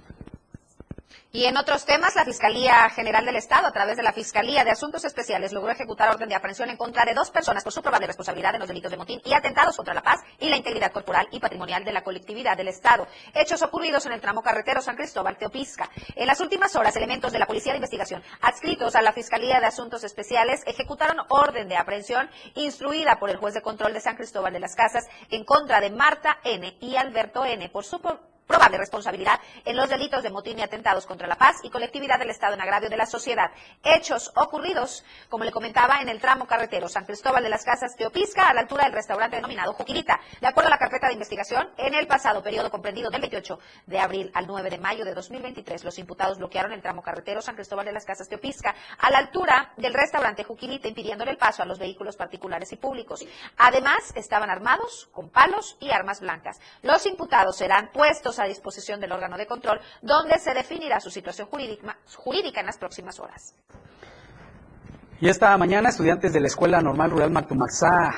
[1.34, 4.72] Y en otros temas, la Fiscalía General del Estado, a través de la Fiscalía de
[4.72, 8.08] Asuntos Especiales, logró ejecutar orden de aprehensión en contra de dos personas por su probable
[8.08, 11.30] responsabilidad en los delitos de motín y atentados contra la paz y la integridad corporal
[11.32, 13.08] y patrimonial de la colectividad del Estado.
[13.34, 15.89] Hechos ocurridos en el tramo carretero San Cristóbal Teopisca.
[16.15, 19.67] En las últimas horas, elementos de la Policía de Investigación adscritos a la Fiscalía de
[19.67, 24.52] Asuntos Especiales ejecutaron orden de aprehensión instruida por el juez de control de San Cristóbal
[24.52, 26.76] de las Casas en contra de Marta N.
[26.82, 27.70] y Alberto N.
[27.70, 28.02] por su
[28.51, 32.31] probable responsabilidad en los delitos de motín y atentados contra la paz y colectividad del
[32.31, 33.49] Estado en agravio de la sociedad.
[33.81, 38.49] Hechos ocurridos, como le comentaba, en el tramo carretero San Cristóbal de las Casas Teopisca,
[38.49, 40.19] a la altura del restaurante denominado Juquilita.
[40.41, 43.99] De acuerdo a la carpeta de investigación, en el pasado periodo comprendido del 28 de
[43.99, 47.85] abril al 9 de mayo de 2023, los imputados bloquearon el tramo carretero San Cristóbal
[47.85, 51.79] de las Casas Teopisca, a la altura del restaurante Juquilita, impidiéndole el paso a los
[51.79, 53.25] vehículos particulares y públicos.
[53.57, 56.59] Además, estaban armados con palos y armas blancas.
[56.81, 61.47] Los imputados serán puestos a disposición del órgano de control, donde se definirá su situación
[61.47, 63.56] jurídica, en las próximas horas.
[65.19, 68.12] Y esta mañana estudiantes de la Escuela Normal Rural Mactumaxá,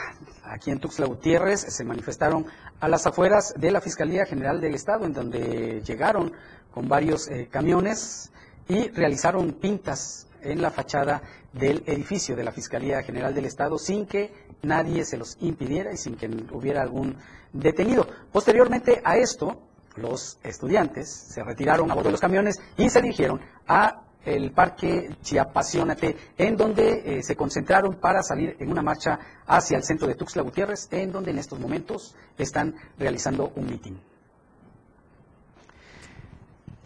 [0.44, 2.46] aquí en Tuxtla Gutiérrez, se manifestaron
[2.80, 6.34] a las afueras de la Fiscalía General del Estado, en donde llegaron
[6.74, 8.32] con varios eh, camiones
[8.68, 14.06] y realizaron pintas en la fachada del edificio de la Fiscalía General del Estado sin
[14.06, 17.18] que nadie se los impidiera y sin que hubiera algún
[17.52, 18.08] detenido.
[18.32, 19.62] Posteriormente a esto,
[19.96, 25.18] los estudiantes se retiraron a bordo de los camiones y se dirigieron a el Parque
[25.22, 30.16] Chiapasionate, en donde eh, se concentraron para salir en una marcha hacia el centro de
[30.16, 34.00] Tuxtla Gutiérrez, en donde en estos momentos están realizando un mitin.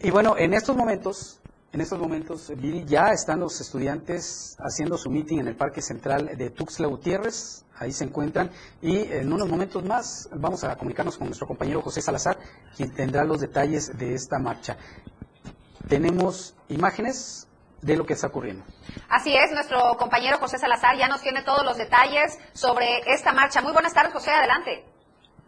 [0.00, 1.40] Y bueno, en estos momentos,
[1.72, 6.36] en estos momentos, Viri, ya están los estudiantes haciendo su meeting en el Parque Central
[6.36, 7.64] de Tuxtla Gutiérrez.
[7.80, 8.50] Ahí se encuentran.
[8.82, 12.38] Y en unos momentos más vamos a comunicarnos con nuestro compañero José Salazar,
[12.76, 14.76] quien tendrá los detalles de esta marcha.
[15.88, 17.48] Tenemos imágenes
[17.82, 18.64] de lo que está ocurriendo.
[19.08, 23.62] Así es, nuestro compañero José Salazar ya nos tiene todos los detalles sobre esta marcha.
[23.62, 24.84] Muy buenas tardes, José, adelante.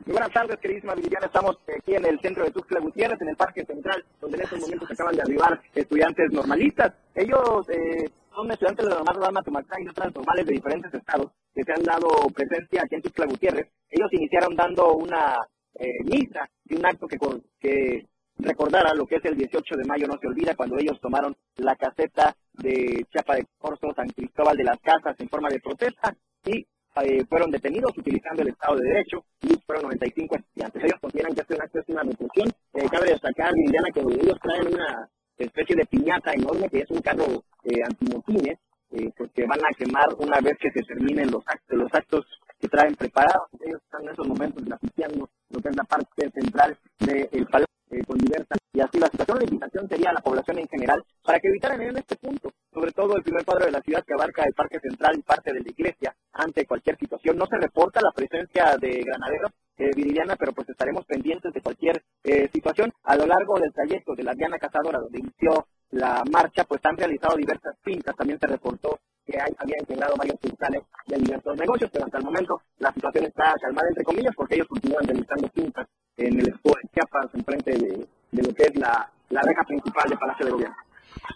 [0.07, 1.27] Muy buenas tardes, queridísima Viviana.
[1.27, 4.61] Estamos aquí en el centro de Tuxtla Gutiérrez, en el Parque Central, donde en estos
[4.61, 6.93] momentos acaban de arribar estudiantes normalistas.
[7.15, 11.63] Ellos eh, son estudiantes de la Rama Tumacá y otras normales de diferentes estados que
[11.63, 13.69] se han dado presencia aquí en Tuxtla Gutiérrez.
[13.91, 15.37] Ellos iniciaron dando una
[15.75, 17.19] eh, misa y un acto que,
[17.61, 18.07] que
[18.39, 21.77] recordara lo que es el 18 de mayo, no se olvida, cuando ellos tomaron la
[21.77, 26.67] caseta de Chapa de Corzo, San Cristóbal de las Casas en forma de protesta y
[27.03, 30.85] eh, fueron detenidos utilizando el Estado de Derecho y fueron 95 estudiantes.
[30.85, 32.49] Ellos consideran que este acto es una represión.
[32.73, 37.01] Eh, cabe destacar, Liliana, que ellos traen una especie de piñata enorme que es un
[37.01, 38.59] carro eh, antimotines,
[38.93, 42.27] eh, pues que van a quemar una vez que se terminen los actos, los actos
[42.59, 43.49] que traen preparados.
[43.61, 48.05] Ellos están en esos momentos grafiteando lo que es la parte central del palacio eh,
[48.07, 48.59] con diversas.
[48.73, 51.83] Y así la situación de invitación sería a la población en general para que evitaran
[51.83, 54.79] en este punto, sobre todo el primer cuadro de la ciudad que abarca el Parque
[54.81, 57.37] Central y parte de la iglesia, ante cualquier situación.
[57.37, 59.91] No se reporta la presencia de granaderos eh,
[60.39, 62.93] pero pues estaremos pendientes de cualquier eh, situación.
[63.05, 66.97] A lo largo del trayecto de la Diana Cazadora, donde inició la marcha, pues han
[66.97, 68.17] realizado diversas pintas.
[68.17, 72.25] También se reportó que hay, habían generado varios cristales de diversos negocios, pero hasta el
[72.25, 76.71] momento la situación está calmada, entre comillas, porque ellos continúan realizando pintas en el expo
[76.71, 80.53] de Chiapas, enfrente de, de lo que es la, la reja principal del Palacio de
[80.53, 80.77] Gobierno.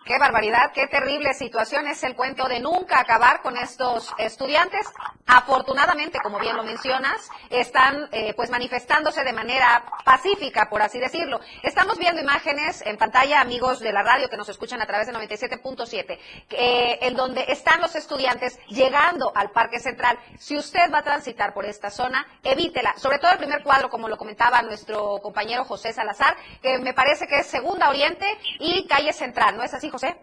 [0.05, 4.87] Qué barbaridad, qué terrible situación es el cuento de nunca acabar con estos estudiantes.
[5.27, 11.41] Afortunadamente, como bien lo mencionas, están eh, pues manifestándose de manera pacífica, por así decirlo.
[11.63, 15.15] Estamos viendo imágenes en pantalla, amigos de la radio que nos escuchan a través de
[15.15, 16.19] 97.7,
[16.51, 20.19] eh, en donde están los estudiantes llegando al Parque Central.
[20.39, 22.95] Si usted va a transitar por esta zona, evítela.
[22.99, 27.27] Sobre todo el primer cuadro, como lo comentaba nuestro compañero José Salazar, que me parece
[27.27, 28.27] que es Segunda Oriente
[28.61, 30.17] y Calle Central, ¿no es así, José?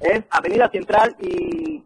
[0.00, 1.82] Es Avenida Central y,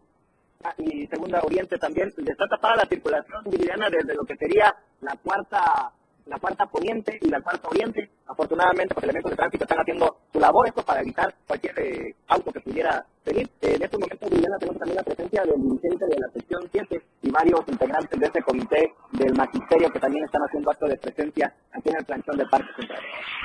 [0.77, 2.13] y Segunda Oriente también.
[2.25, 5.91] Está tapada la circulación Viridiana desde lo que sería la cuarta
[6.25, 8.09] la cuarta poniente y la cuarta oriente.
[8.27, 12.51] Afortunadamente, los elementos de tránsito están haciendo su labor esto para evitar cualquier eh, auto
[12.51, 13.49] que pudiera venir.
[13.61, 17.01] Eh, en estos momentos, Viridiana, tenemos también la presencia del dirigente de la sección 7
[17.21, 21.53] y varios integrantes de este comité del magisterio que también están haciendo acto de presencia
[21.71, 23.01] aquí en el planchón del Parque Central.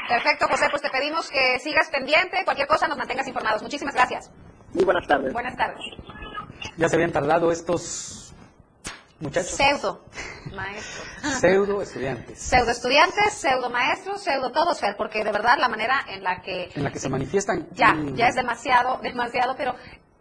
[0.09, 3.63] Perfecto, José, pues te pedimos que sigas pendiente, cualquier cosa nos mantengas informados.
[3.63, 4.31] Muchísimas gracias.
[4.73, 5.33] Muy buenas tardes.
[5.33, 5.81] Buenas tardes.
[6.77, 8.28] Ya se habían tardado estos
[9.21, 9.51] muchachos.
[9.51, 10.05] Pseudo
[10.55, 11.07] maestros.
[11.41, 12.39] Pseudo estudiantes.
[12.39, 16.71] Pseudo estudiantes, pseudo maestros, pseudo todos, Fer, porque de verdad la manera en la que...
[16.75, 17.69] En la que se manifiestan.
[17.73, 19.75] Ya, mm, ya es demasiado, demasiado, pero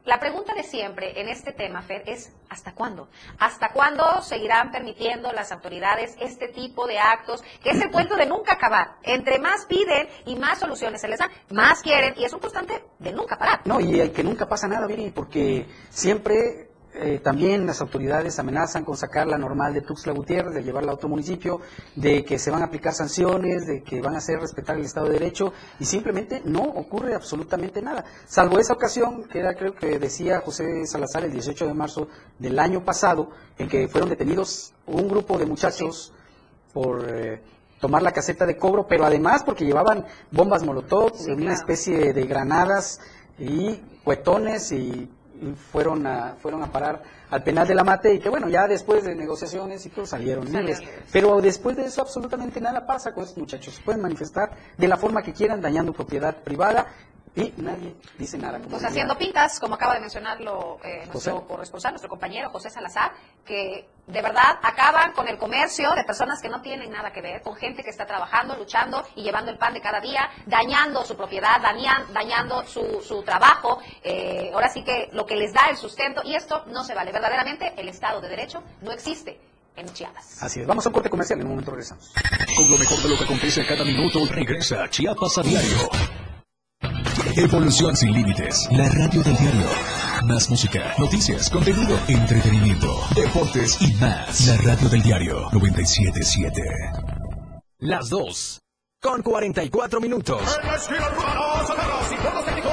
[0.08, 3.10] la pregunta de siempre en este tema, Fer, es ¿hasta cuándo?
[3.40, 7.44] ¿Hasta cuándo seguirán permitiendo las autoridades este tipo de actos?
[7.62, 8.96] Que es el cuento de nunca acabar.
[9.04, 12.86] Entre más piden y más soluciones se les dan, más quieren y es un constante
[13.00, 13.60] de nunca parar.
[13.66, 18.84] No, y el que nunca pasa nada, Viri, porque siempre eh, también las autoridades amenazan
[18.84, 21.62] con sacar la normal de Tuxtla Gutiérrez, de llevarla a otro municipio,
[21.96, 25.08] de que se van a aplicar sanciones, de que van a hacer respetar el Estado
[25.08, 28.06] de Derecho, y simplemente no ocurre absolutamente nada.
[28.26, 32.08] Salvo esa ocasión, que era creo que decía José Salazar el 18 de marzo
[32.40, 36.14] del año pasado, en que fueron detenidos un grupo de muchachos
[36.74, 37.06] por...
[37.10, 37.42] eh,
[37.80, 43.00] tomar la caseta de cobro, pero además porque llevaban bombas molotov, una especie de granadas
[43.38, 45.10] y cuetones y, y
[45.72, 49.04] fueron a, fueron a parar al penal de la mate y que bueno, ya después
[49.04, 50.82] de negociaciones y todo salieron libres.
[51.12, 53.82] Pero después de eso absolutamente nada pasa con estos muchachos.
[53.84, 56.88] Pueden manifestar de la forma que quieran, dañando propiedad privada
[57.38, 58.58] y nadie dice nada.
[58.58, 58.90] como Pues diría.
[58.90, 61.48] haciendo pintas, como acaba de mencionarlo eh, nuestro José.
[61.48, 63.12] corresponsal, nuestro compañero José Salazar,
[63.46, 67.42] que de verdad acaban con el comercio de personas que no tienen nada que ver,
[67.42, 71.16] con gente que está trabajando, luchando y llevando el pan de cada día, dañando su
[71.16, 75.78] propiedad, dañan- dañando su, su trabajo, eh, ahora sí que lo que les da el
[75.78, 77.12] sustento, y esto no se vale.
[77.12, 79.40] Verdaderamente el Estado de Derecho no existe
[79.76, 80.42] en Chiapas.
[80.42, 80.66] Así es.
[80.68, 82.12] Vamos a un corte comercial, en un momento regresamos.
[82.56, 85.78] Con lo mejor de lo que acontece cada minuto, regresa Chiapas a diario.
[87.40, 88.68] Evolución sin límites.
[88.72, 89.68] La radio del diario.
[90.24, 94.48] Más música, noticias, contenido, entretenimiento, deportes y más.
[94.48, 96.62] La radio del diario 977.
[97.78, 98.60] Las 2.
[99.00, 100.42] Con 44 minutos.
[102.56, 102.67] le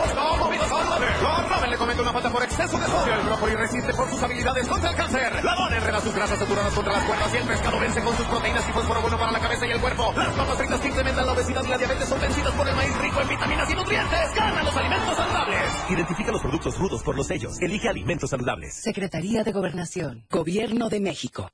[1.95, 3.15] comete una falta por exceso de sodio.
[3.15, 5.45] El brócoli resiste por sus habilidades contra el cáncer.
[5.45, 8.27] La dona enreda sus grasas saturadas contra las cuerdas y el pescado vence con sus
[8.27, 10.13] proteínas y fósforo bueno para la cabeza y el cuerpo.
[10.17, 12.99] Las papas fritas que incrementan la obesidad y la diabetes son vencidas por el maíz
[12.99, 14.35] rico en vitaminas y nutrientes.
[14.35, 15.71] Gana los alimentos saludables.
[15.91, 17.61] Identifica los productos rudos por los sellos.
[17.61, 18.75] Elige alimentos saludables.
[18.75, 20.27] Secretaría de Gobernación.
[20.31, 21.51] Gobierno de México.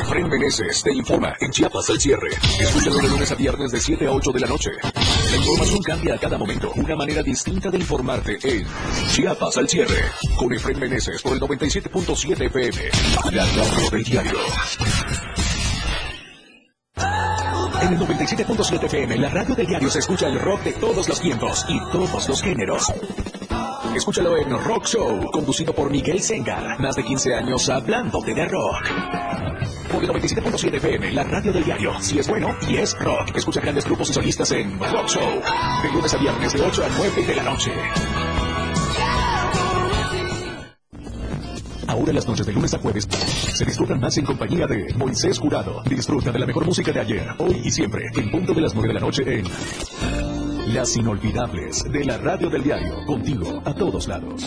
[0.00, 2.28] Efraín Meneses te informa en Chiapas al cierre.
[2.58, 4.70] Escúchalo de lunes a viernes de 7 a 8 de la noche.
[5.34, 6.70] La información cambia a cada momento.
[6.76, 8.64] Una manera distinta de informarte en
[9.10, 10.04] Chiapas al cierre.
[10.36, 12.90] Con Efraín Meneses por el 97.7 FM.
[13.32, 14.38] La radio del diario.
[17.82, 21.20] En el 97.7 FM, la radio del diario se escucha el rock de todos los
[21.20, 22.92] tiempos y todos los géneros.
[23.94, 26.80] Escúchalo en Rock Show, conducido por Miguel Sengar.
[26.80, 28.88] Más de 15 años hablándote de rock.
[29.90, 31.92] Por el 97.7 FM, la radio del diario.
[32.00, 33.36] Si es bueno y es rock.
[33.36, 35.42] Escucha grandes grupos y solistas en Rock Show.
[35.82, 37.72] De lunes a viernes de 8 a 9 de la noche.
[41.86, 45.82] Ahora las noches de lunes a jueves se disfrutan más en compañía de Moisés Jurado.
[45.84, 48.88] Disfruta de la mejor música de ayer, hoy y siempre, en punto de las 9
[48.88, 53.04] de la noche en Las Inolvidables de la Radio del Diario.
[53.04, 54.42] Contigo a todos lados.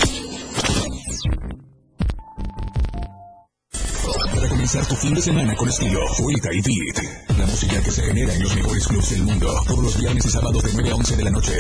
[4.34, 7.38] Para comenzar tu fin de semana con estilo, Fuita y Beat.
[7.38, 9.62] La música que se genera en los mejores clubs del mundo.
[9.68, 11.54] Todos los viernes y sábados de 9 a 11 de la noche.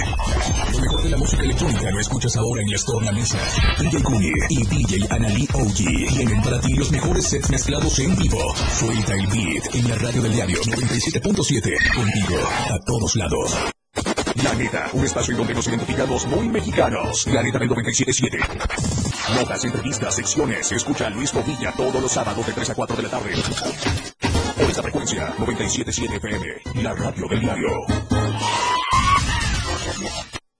[0.73, 3.39] Lo mejor de la música electrónica lo escuchas ahora en la Store La Mesa.
[3.79, 5.75] DJ Kuni y DJ Anali OG
[6.15, 8.53] tienen para ti los mejores sets mezclados en vivo.
[8.55, 11.95] Fuita y Beat en la radio del diario 97.7.
[11.95, 12.37] Contigo
[12.69, 13.55] a todos lados.
[14.43, 17.25] La Neta, un espacio en donde nos identificamos muy mexicanos.
[17.27, 19.35] La Neta del 97.7.
[19.35, 20.71] Notas, entrevistas, secciones.
[20.71, 23.31] Escucha a Luis Movilla todos los sábados de 3 a 4 de la tarde.
[24.55, 26.83] Por esta frecuencia, 97.7 FM.
[26.83, 27.67] La radio del diario.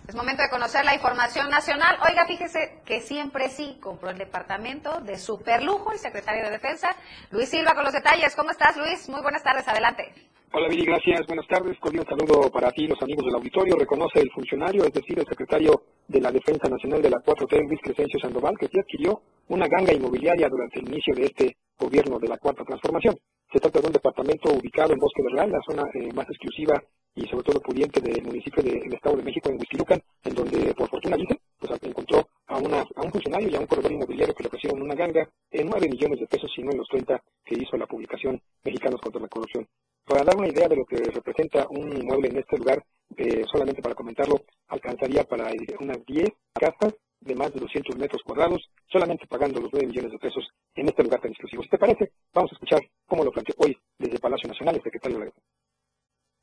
[0.07, 1.97] Es momento de conocer la información nacional.
[2.07, 6.95] Oiga, fíjese que siempre sí compró el departamento de superlujo el secretario de Defensa,
[7.31, 8.37] Luis Silva, con los detalles.
[8.37, 9.09] ¿Cómo estás, Luis?
[9.09, 10.13] Muy buenas tardes, adelante.
[10.53, 11.27] Hola, Viri, gracias.
[11.27, 11.79] Buenas tardes.
[11.81, 13.77] Cordial saludo para ti, los amigos del auditorio.
[13.77, 17.81] Reconoce el funcionario, es decir, el secretario de la Defensa Nacional de la 4T, Luis
[17.83, 22.29] Crescencio Sandoval, que sí adquirió una ganga inmobiliaria durante el inicio de este gobierno de
[22.29, 23.17] la Cuarta Transformación.
[23.51, 26.75] Se trata de un departamento ubicado en Bosque del Real, la zona eh, más exclusiva
[27.15, 30.89] y sobre todo pudiente del municipio del Estado de México, en Huizquilucan, en donde por
[30.89, 34.43] fortuna dicen, pues encontró a, una, a un funcionario y a un corredor inmobiliario que
[34.43, 37.55] le ofrecieron una ganga en 9 millones de pesos, y no en los 30 que
[37.55, 39.67] hizo la publicación Mexicanos contra la Corrupción.
[40.05, 42.85] Para dar una idea de lo que representa un inmueble en este lugar,
[43.17, 45.51] eh, solamente para comentarlo, alcanzaría para
[45.81, 50.19] unas 10 casas de más de 200 metros cuadrados, solamente pagando los 9 millones de
[50.19, 51.63] pesos en este lugar tan exclusivo.
[51.63, 55.19] Si te parece, vamos a escuchar cómo lo planteó hoy desde Palacio Nacional el secretario
[55.19, 55.31] de la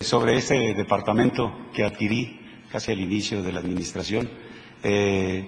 [0.02, 2.40] Sobre ese departamento que adquirí
[2.72, 4.30] casi al inicio de la administración,
[4.84, 5.48] eh,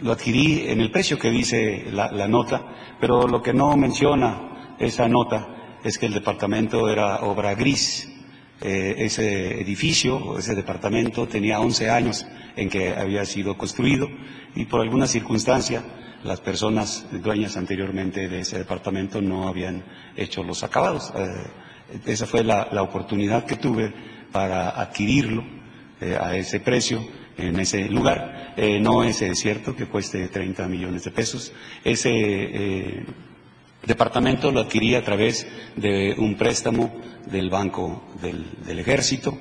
[0.00, 2.62] lo adquirí en el precio que dice la, nota,
[3.00, 8.10] pero lo que no menciona esa nota es que el departamento era obra gris.
[8.60, 12.24] Eh, ese edificio, ese departamento tenía 11 años
[12.56, 14.08] en que había sido construido
[14.54, 15.82] y por alguna circunstancia
[16.22, 19.84] las personas dueñas anteriormente de ese departamento no habían
[20.16, 21.12] hecho los acabados.
[21.14, 21.63] Eh,
[22.06, 23.92] esa fue la, la, oportunidad que tuve
[24.32, 25.44] para adquirirlo
[26.00, 27.00] eh, a ese precio
[27.36, 28.54] en ese lugar.
[28.56, 31.52] Eh, no es cierto que cueste 30 millones de pesos.
[31.82, 33.06] Ese eh,
[33.86, 36.92] departamento lo adquirí a través de un préstamo
[37.30, 39.38] del Banco del, del Ejército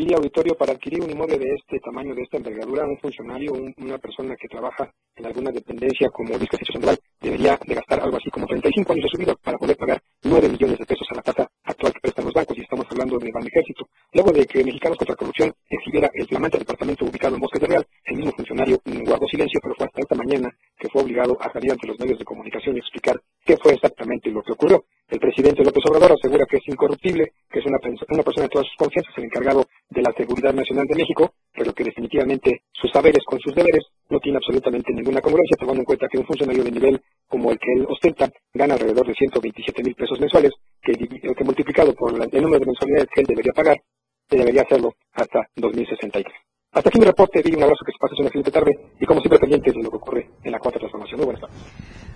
[0.00, 3.74] Pide auditorio para adquirir un inmueble de este tamaño, de esta envergadura, un funcionario, un,
[3.76, 8.46] una persona que trabaja en alguna dependencia como central debería de gastar algo así como
[8.46, 11.50] 35 años de su vida para poder pagar 9 millones de pesos a la tasa
[11.64, 13.88] actual que prestan los bancos y estamos hablando de Ban Ejército.
[14.12, 17.86] Luego de que Mexicanos contra Corrupción exhibiera el flamante departamento ubicado en Bosques de Real,
[18.04, 21.72] el mismo funcionario guardó silencio, pero fue hasta esta mañana que fue obligado a salir
[21.72, 24.84] ante los medios de comunicación y explicar qué fue exactamente lo que ocurrió.
[25.10, 28.76] El presidente López Obrador asegura que es incorruptible, que es una, persona de todas sus
[28.76, 33.40] confianzas, el encargado de la seguridad nacional de México, pero que definitivamente sus saberes con
[33.40, 37.02] sus deberes no tiene absolutamente ninguna congruencia, tomando en cuenta que un funcionario de nivel
[37.26, 41.92] como el que él ostenta gana alrededor de 127 mil pesos mensuales, que, que multiplicado
[41.92, 43.82] por el número de mensualidades que él debería pagar,
[44.30, 46.49] debería hacerlo hasta 2063.
[46.72, 49.18] Hasta aquí mi reporte, di un abrazo que se pase una excelente tarde y como
[49.18, 51.18] siempre pendientes de lo que ocurre en la cuarta transformación.
[51.18, 51.58] Muy buenas tardes.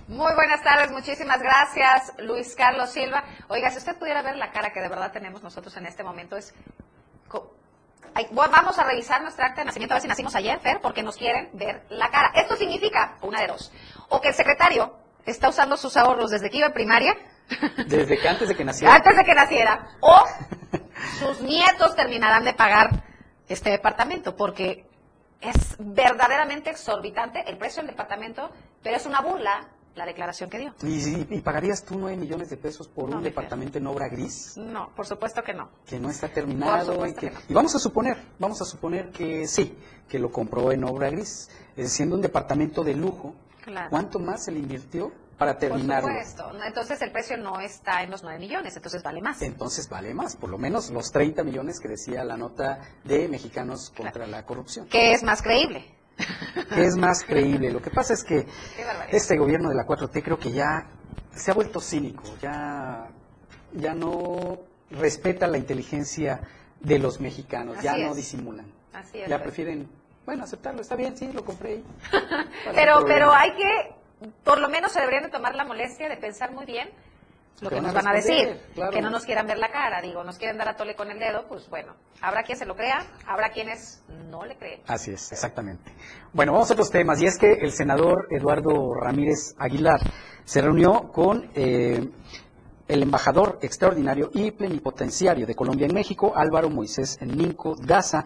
[0.07, 3.25] Muy buenas tardes, muchísimas gracias, Luis Carlos Silva.
[3.49, 6.37] Oiga, si usted pudiera ver la cara que de verdad tenemos nosotros en este momento,
[6.37, 6.53] es.
[8.31, 11.17] Vamos a revisar nuestra acta de nacimiento, a ver si nacimos ayer, Fer, porque nos
[11.17, 12.31] quieren ver la cara.
[12.33, 13.73] Esto significa, una de dos,
[14.07, 14.95] o que el secretario
[15.25, 17.13] está usando sus ahorros desde que iba en primaria.
[17.87, 18.95] Desde que antes de que naciera.
[18.95, 19.87] Antes de que naciera.
[19.99, 20.23] O
[21.19, 23.03] sus nietos terminarán de pagar
[23.47, 24.85] este departamento, porque
[25.41, 28.49] es verdaderamente exorbitante el precio del departamento,
[28.81, 30.73] pero es una burla la declaración que dio.
[30.83, 34.57] ¿Y, pagarías tú 9 millones de pesos por un departamento en obra gris?
[34.57, 35.69] No, por supuesto que no.
[35.85, 37.05] Que no está terminado.
[37.07, 39.77] Y, que, y vamos a suponer, vamos a suponer que sí,
[40.09, 43.35] que lo compró en obra gris, siendo un departamento de lujo.
[43.89, 46.07] ¿Cuánto más se le invirtió para terminarlo.
[46.07, 46.63] Por supuesto.
[46.65, 49.41] Entonces el precio no está en los 9 millones, entonces vale más.
[49.41, 53.91] Entonces vale más, por lo menos los 30 millones que decía la nota de Mexicanos
[53.95, 54.87] contra la Corrupción.
[54.87, 55.85] ¿Qué es más creíble?
[56.73, 57.71] ¿Qué es más creíble?
[57.71, 58.47] Lo que pasa es que
[59.11, 60.87] este gobierno de la 4T creo que ya
[61.33, 63.09] se ha vuelto cínico, ya,
[63.73, 64.59] ya no
[64.91, 66.39] respeta la inteligencia
[66.79, 68.71] de los mexicanos, ya no disimulan.
[68.93, 69.89] Así es, ya prefieren,
[70.25, 71.83] bueno, aceptarlo, está bien, sí, lo compré.
[72.73, 73.95] pero, pero hay que
[74.43, 76.89] por lo menos se deberían de tomar la molestia de pensar muy bien
[77.61, 78.59] lo que nos van a decir,
[78.91, 81.19] que no nos quieran ver la cara, digo, nos quieren dar a tole con el
[81.19, 84.81] dedo, pues bueno, habrá quien se lo crea, habrá quienes no le creen.
[84.87, 85.93] Así es, exactamente.
[86.33, 90.01] Bueno, vamos a otros temas, y es que el senador Eduardo Ramírez Aguilar
[90.43, 92.09] se reunió con eh,
[92.87, 98.25] el embajador extraordinario y plenipotenciario de Colombia en México, Álvaro Moisés Ninco Daza,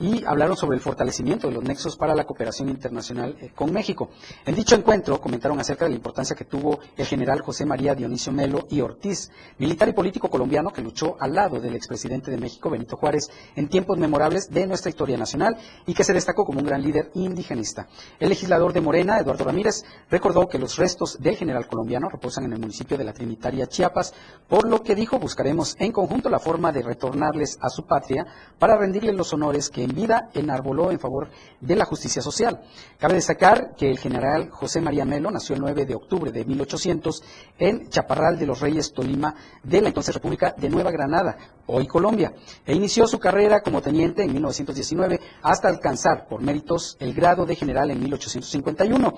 [0.00, 4.10] y hablaron sobre el fortalecimiento de los nexos para la cooperación internacional eh, con México.
[4.46, 8.32] En dicho encuentro comentaron acerca de la importancia que tuvo el general José María Dionisio
[8.32, 12.70] Melo y Ortiz, militar y político colombiano que luchó al lado del expresidente de México,
[12.70, 16.66] Benito Juárez, en tiempos memorables de nuestra historia nacional y que se destacó como un
[16.66, 17.88] gran líder indigenista.
[18.20, 22.52] El legislador de Morena, Eduardo Ramírez, recordó que los restos del general colombiano reposan en
[22.52, 24.14] el municipio de la Trinitaria Chiapas,
[24.48, 28.26] por lo que dijo buscaremos en conjunto la forma de retornarles a su patria
[28.58, 31.28] para rendirles los honores que vida enarboló en favor
[31.60, 32.60] de la justicia social.
[32.98, 37.22] Cabe destacar que el general José María Melo nació el 9 de octubre de 1800
[37.58, 41.36] en Chaparral de los Reyes, Tolima, de la entonces República de Nueva Granada,
[41.66, 42.32] hoy Colombia,
[42.64, 47.56] e inició su carrera como teniente en 1919 hasta alcanzar por méritos el grado de
[47.56, 49.12] general en 1851.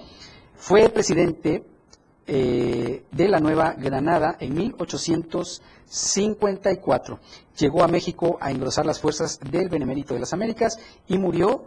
[0.56, 1.64] Fue presidente
[2.26, 7.18] eh, de la Nueva Granada en 1854.
[7.58, 11.64] Llegó a México a engrosar las fuerzas del Benemérito de las Américas y murió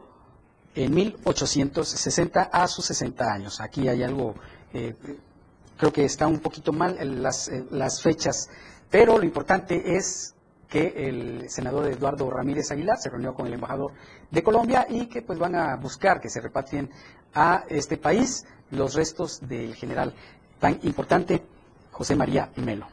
[0.75, 3.61] en 1860 a sus 60 años.
[3.61, 4.35] Aquí hay algo,
[4.73, 4.95] eh,
[5.77, 8.49] creo que está un poquito mal las, las fechas,
[8.89, 10.33] pero lo importante es
[10.73, 13.91] que el senador Eduardo Ramírez Aguilar se reunió con el embajador
[14.31, 16.89] de Colombia y que pues van a buscar que se repatrien
[17.35, 20.15] a este país los restos del general
[20.63, 21.43] tan importante
[21.91, 22.87] José María Melo.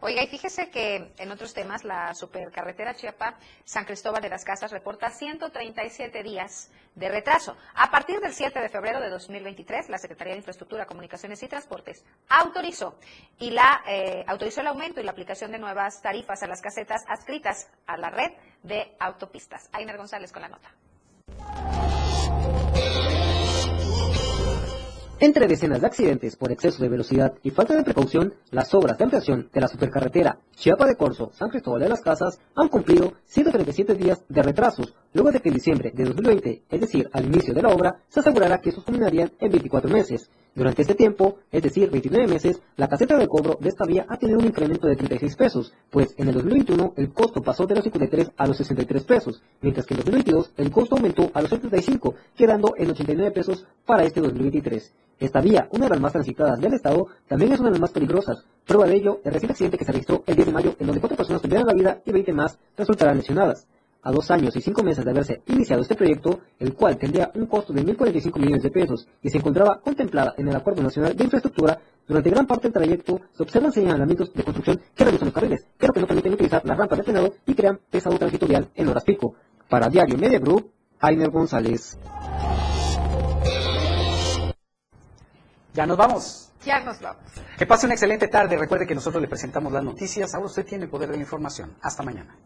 [0.00, 4.70] Oiga, y fíjese que en otros temas, la supercarretera Chiapa San Cristóbal de las Casas
[4.70, 7.54] reporta 137 días de retraso.
[7.74, 12.02] A partir del 7 de febrero de 2023, la Secretaría de Infraestructura, Comunicaciones y Transportes
[12.30, 12.98] autorizó
[13.38, 17.04] y la eh, autorizó el aumento y la aplicación de nuevas tarifas a las casetas
[17.08, 19.68] adscritas a la red de autopistas.
[19.70, 20.70] Ainer González con la nota.
[25.18, 29.04] Entre decenas de accidentes por exceso de velocidad y falta de precaución, las obras de
[29.04, 33.94] ampliación de la supercarretera Chiapa de Corzo San Cristóbal de las Casas han cumplido 137
[33.94, 37.62] días de retrasos, luego de que en diciembre de 2020, es decir, al inicio de
[37.62, 40.30] la obra, se asegurara que estos culminarían en 24 meses.
[40.54, 44.18] Durante este tiempo, es decir, 29 meses, la caseta de cobro de esta vía ha
[44.18, 47.84] tenido un incremento de 36 pesos, pues en el 2021 el costo pasó de los
[47.84, 52.14] 53 a los 63 pesos, mientras que en 2022 el costo aumentó a los 75,
[52.36, 54.92] quedando en 89 pesos para este 2023.
[55.18, 57.90] Esta vía, una de las más transitadas del estado, también es una de las más
[57.90, 58.44] peligrosas.
[58.66, 61.00] Prueba de ello, el reciente accidente que se registró el 10 de mayo, en donde
[61.00, 63.66] cuatro personas perdieron la vida y 20 más resultarán lesionadas.
[64.06, 67.46] A dos años y cinco meses de haberse iniciado este proyecto, el cual tendría un
[67.46, 71.24] costo de 1.045 millones de pesos y se encontraba contemplada en el Acuerdo Nacional de
[71.24, 75.66] Infraestructura, durante gran parte del trayecto se observan señalamientos de construcción que reducen los carriles,
[75.76, 78.88] pero que no permiten utilizar las rampas de frenado y crean pesado tránsito vial en
[78.88, 79.34] horas pico.
[79.68, 81.98] Para Diario Media Group, Ainer González.
[85.74, 86.52] Ya nos vamos.
[86.64, 87.24] Ya nos vamos.
[87.58, 88.56] Que pase una excelente tarde.
[88.56, 90.32] Recuerde que nosotros le presentamos las noticias.
[90.32, 91.74] Ahora usted tiene el poder de la información.
[91.82, 92.36] Hasta mañana.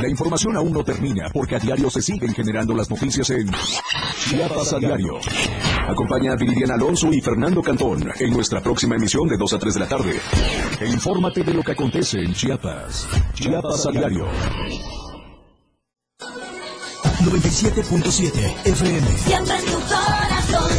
[0.00, 3.50] La información aún no termina porque a diario se siguen generando las noticias en
[4.18, 5.18] Chiapas a diario.
[5.88, 9.74] Acompaña a Viridiana Alonso y Fernando Cantón en nuestra próxima emisión de 2 a 3
[9.74, 10.20] de la tarde.
[10.80, 13.08] E infórmate de lo que acontece en Chiapas.
[13.34, 14.26] Chiapas a diario.
[17.24, 19.06] 97.7 FM.
[19.18, 20.70] Siempre en tu corazón.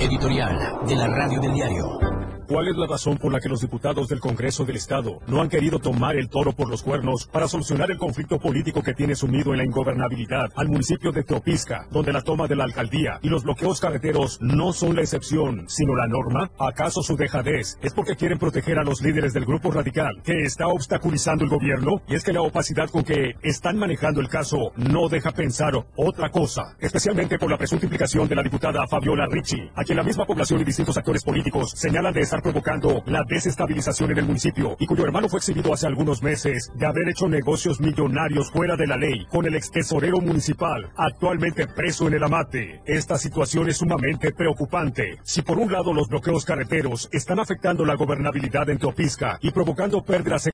[0.00, 2.03] Editorial de la Radio del Diario.
[2.46, 5.48] ¿Cuál es la razón por la que los diputados del Congreso del Estado no han
[5.48, 9.52] querido tomar el toro por los cuernos para solucionar el conflicto político que tiene sumido
[9.52, 13.44] en la ingobernabilidad al municipio de Teopisca, donde la toma de la alcaldía y los
[13.44, 16.50] bloqueos carreteros no son la excepción, sino la norma?
[16.58, 20.66] ¿Acaso su dejadez es porque quieren proteger a los líderes del grupo radical que está
[20.68, 22.02] obstaculizando el gobierno?
[22.08, 26.30] Y es que la opacidad con que están manejando el caso no deja pensar otra
[26.30, 30.26] cosa, especialmente por la presunta implicación de la diputada Fabiola Ricci, a quien la misma
[30.26, 35.04] población y distintos actores políticos señalan de provocando la desestabilización en el municipio y cuyo
[35.04, 39.26] hermano fue exhibido hace algunos meses de haber hecho negocios millonarios fuera de la ley
[39.26, 42.80] con el ex tesorero municipal, actualmente preso en el amate.
[42.86, 45.18] Esta situación es sumamente preocupante.
[45.22, 50.02] Si por un lado los bloqueos carreteros están afectando la gobernabilidad en Teopisca y provocando
[50.02, 50.46] pérdidas